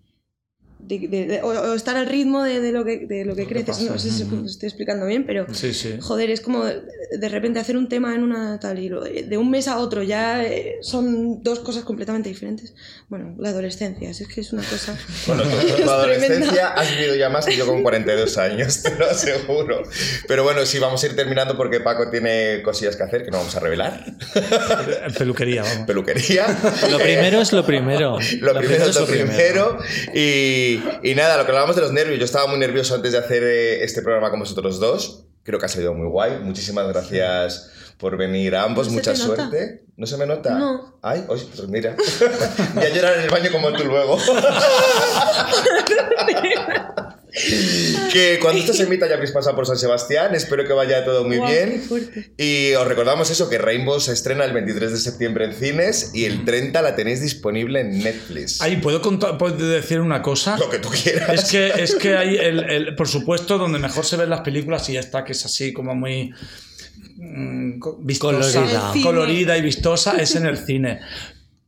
[0.88, 3.46] de- de- de- o, o estar al ritmo de, de lo que, de lo que
[3.48, 3.82] creces.
[3.82, 5.96] No sé si lo estoy explicando bien, pero sí, sí.
[6.02, 6.82] joder, es como de,
[7.18, 10.04] de repente hacer un tema en una tal y lo- de un mes a otro
[10.04, 12.74] ya eh, son dos cosas completamente diferentes.
[13.10, 14.98] Bueno, la adolescencia, es que es una cosa...
[15.28, 15.50] Bueno, tu
[15.84, 16.74] Es adolescencia tremenda.
[16.74, 19.82] has vivido ya más que yo con 42 años, te lo aseguro.
[20.28, 23.38] Pero bueno, sí, vamos a ir terminando porque Paco tiene cosillas que hacer que no
[23.40, 24.04] vamos a revelar.
[25.18, 25.86] Peluquería, vamos.
[25.88, 26.46] Peluquería.
[26.92, 28.18] Lo primero es lo primero.
[28.42, 29.78] Lo primero es lo primero.
[30.14, 32.20] Y, y nada, lo que hablábamos de los nervios.
[32.20, 35.26] Yo estaba muy nervioso antes de hacer eh, este programa con vosotros dos.
[35.44, 36.40] Creo que ha salido muy guay.
[36.40, 38.88] Muchísimas gracias por venir a ambos.
[38.88, 39.36] ¿No Mucha te nota?
[39.36, 39.84] suerte.
[39.96, 40.58] ¿No se me nota?
[40.58, 40.98] No.
[41.02, 41.96] Ay, oye, pues mira.
[42.76, 44.18] ya llorar en el baño como tú luego.
[48.14, 50.34] que cuando esto se emita ya habréis pasado por San Sebastián.
[50.36, 51.82] Espero que vaya todo muy bien.
[52.38, 56.26] Y os recordamos eso, que Rainbow se estrena el 23 de septiembre en cines y
[56.26, 58.62] el 30 la tenéis disponible en Netflix.
[58.62, 60.58] Ahí, ¿puedo, contar, puedo decir una cosa?
[60.58, 61.30] Lo que tú quieras.
[61.30, 64.90] Es que, es que hay, el, el- por supuesto, donde mejor se ven las películas
[64.90, 66.32] y ya está, que es así como muy
[67.18, 68.94] mm, vistosa, Colorida.
[69.04, 71.00] Colorida y vistosa, es en el cine.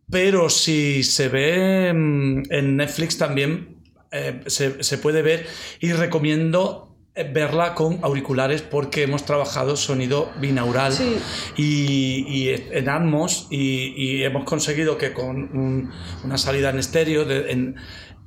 [0.09, 3.76] Pero si se ve mm, en Netflix también
[4.17, 5.45] eh, se, se puede ver
[5.79, 11.17] y recomiendo eh, verla con auriculares porque hemos trabajado sonido binaural Sí.
[11.55, 15.91] y, y en Atmos y, y hemos conseguido que con un-
[16.23, 17.75] una salida en estéreo de- en-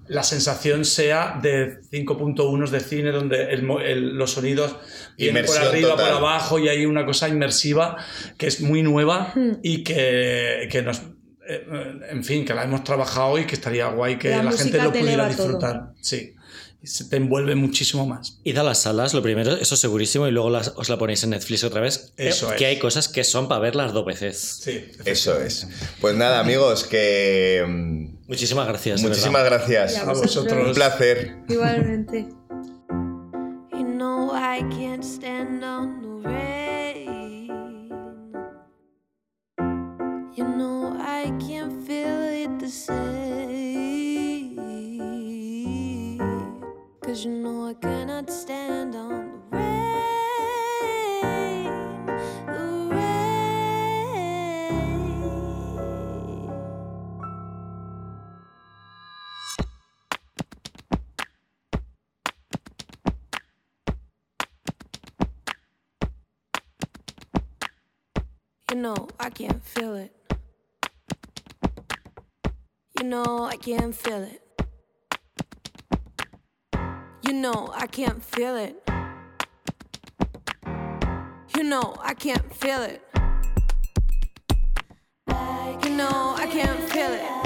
[0.08, 4.74] la sensación sea de 5.1 de cine donde el mo- el- los sonidos
[5.16, 6.06] vienen por Inmersión arriba, total.
[6.08, 7.96] por abajo y hay una cosa inmersiva
[8.36, 9.52] que es muy nueva Hmm.
[9.62, 11.02] y que, que nos...
[11.48, 11.66] eh,
[12.10, 14.92] En fin, que la hemos trabajado y que estaría guay que La la, gente lo
[14.92, 15.44] pudiera todo.
[15.46, 15.92] disfrutar.
[16.00, 16.34] Sí,
[16.82, 18.38] se te envuelve muchísimo más.
[18.42, 21.30] Id a las salas, lo primero, eso segurísimo, y luego las- os la ponéis en
[21.30, 22.12] Netflix otra vez.
[22.16, 22.58] Eso Eh, es.
[22.58, 24.38] Que hay cosas que son para verlas dos veces.
[24.62, 25.66] Sí, Eso es.
[26.00, 27.64] Pues nada, amigos, que.
[27.68, 29.02] mm, Muchísimas gracias.
[29.02, 29.96] Muchísimas gracias.
[29.98, 30.68] A A vosotros.
[30.68, 31.36] Un placer.
[31.48, 32.28] Igualmente.
[47.70, 50.06] I cannot stand on the rain,
[52.46, 53.20] the rain.
[68.72, 70.12] You know, I can't feel it.
[72.98, 74.49] You know, I can't feel it.
[77.30, 78.74] You know, I can't feel it.
[81.56, 83.00] You know, I can't feel it.
[85.84, 87.39] You know, I can't feel it.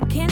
[0.00, 0.27] I can't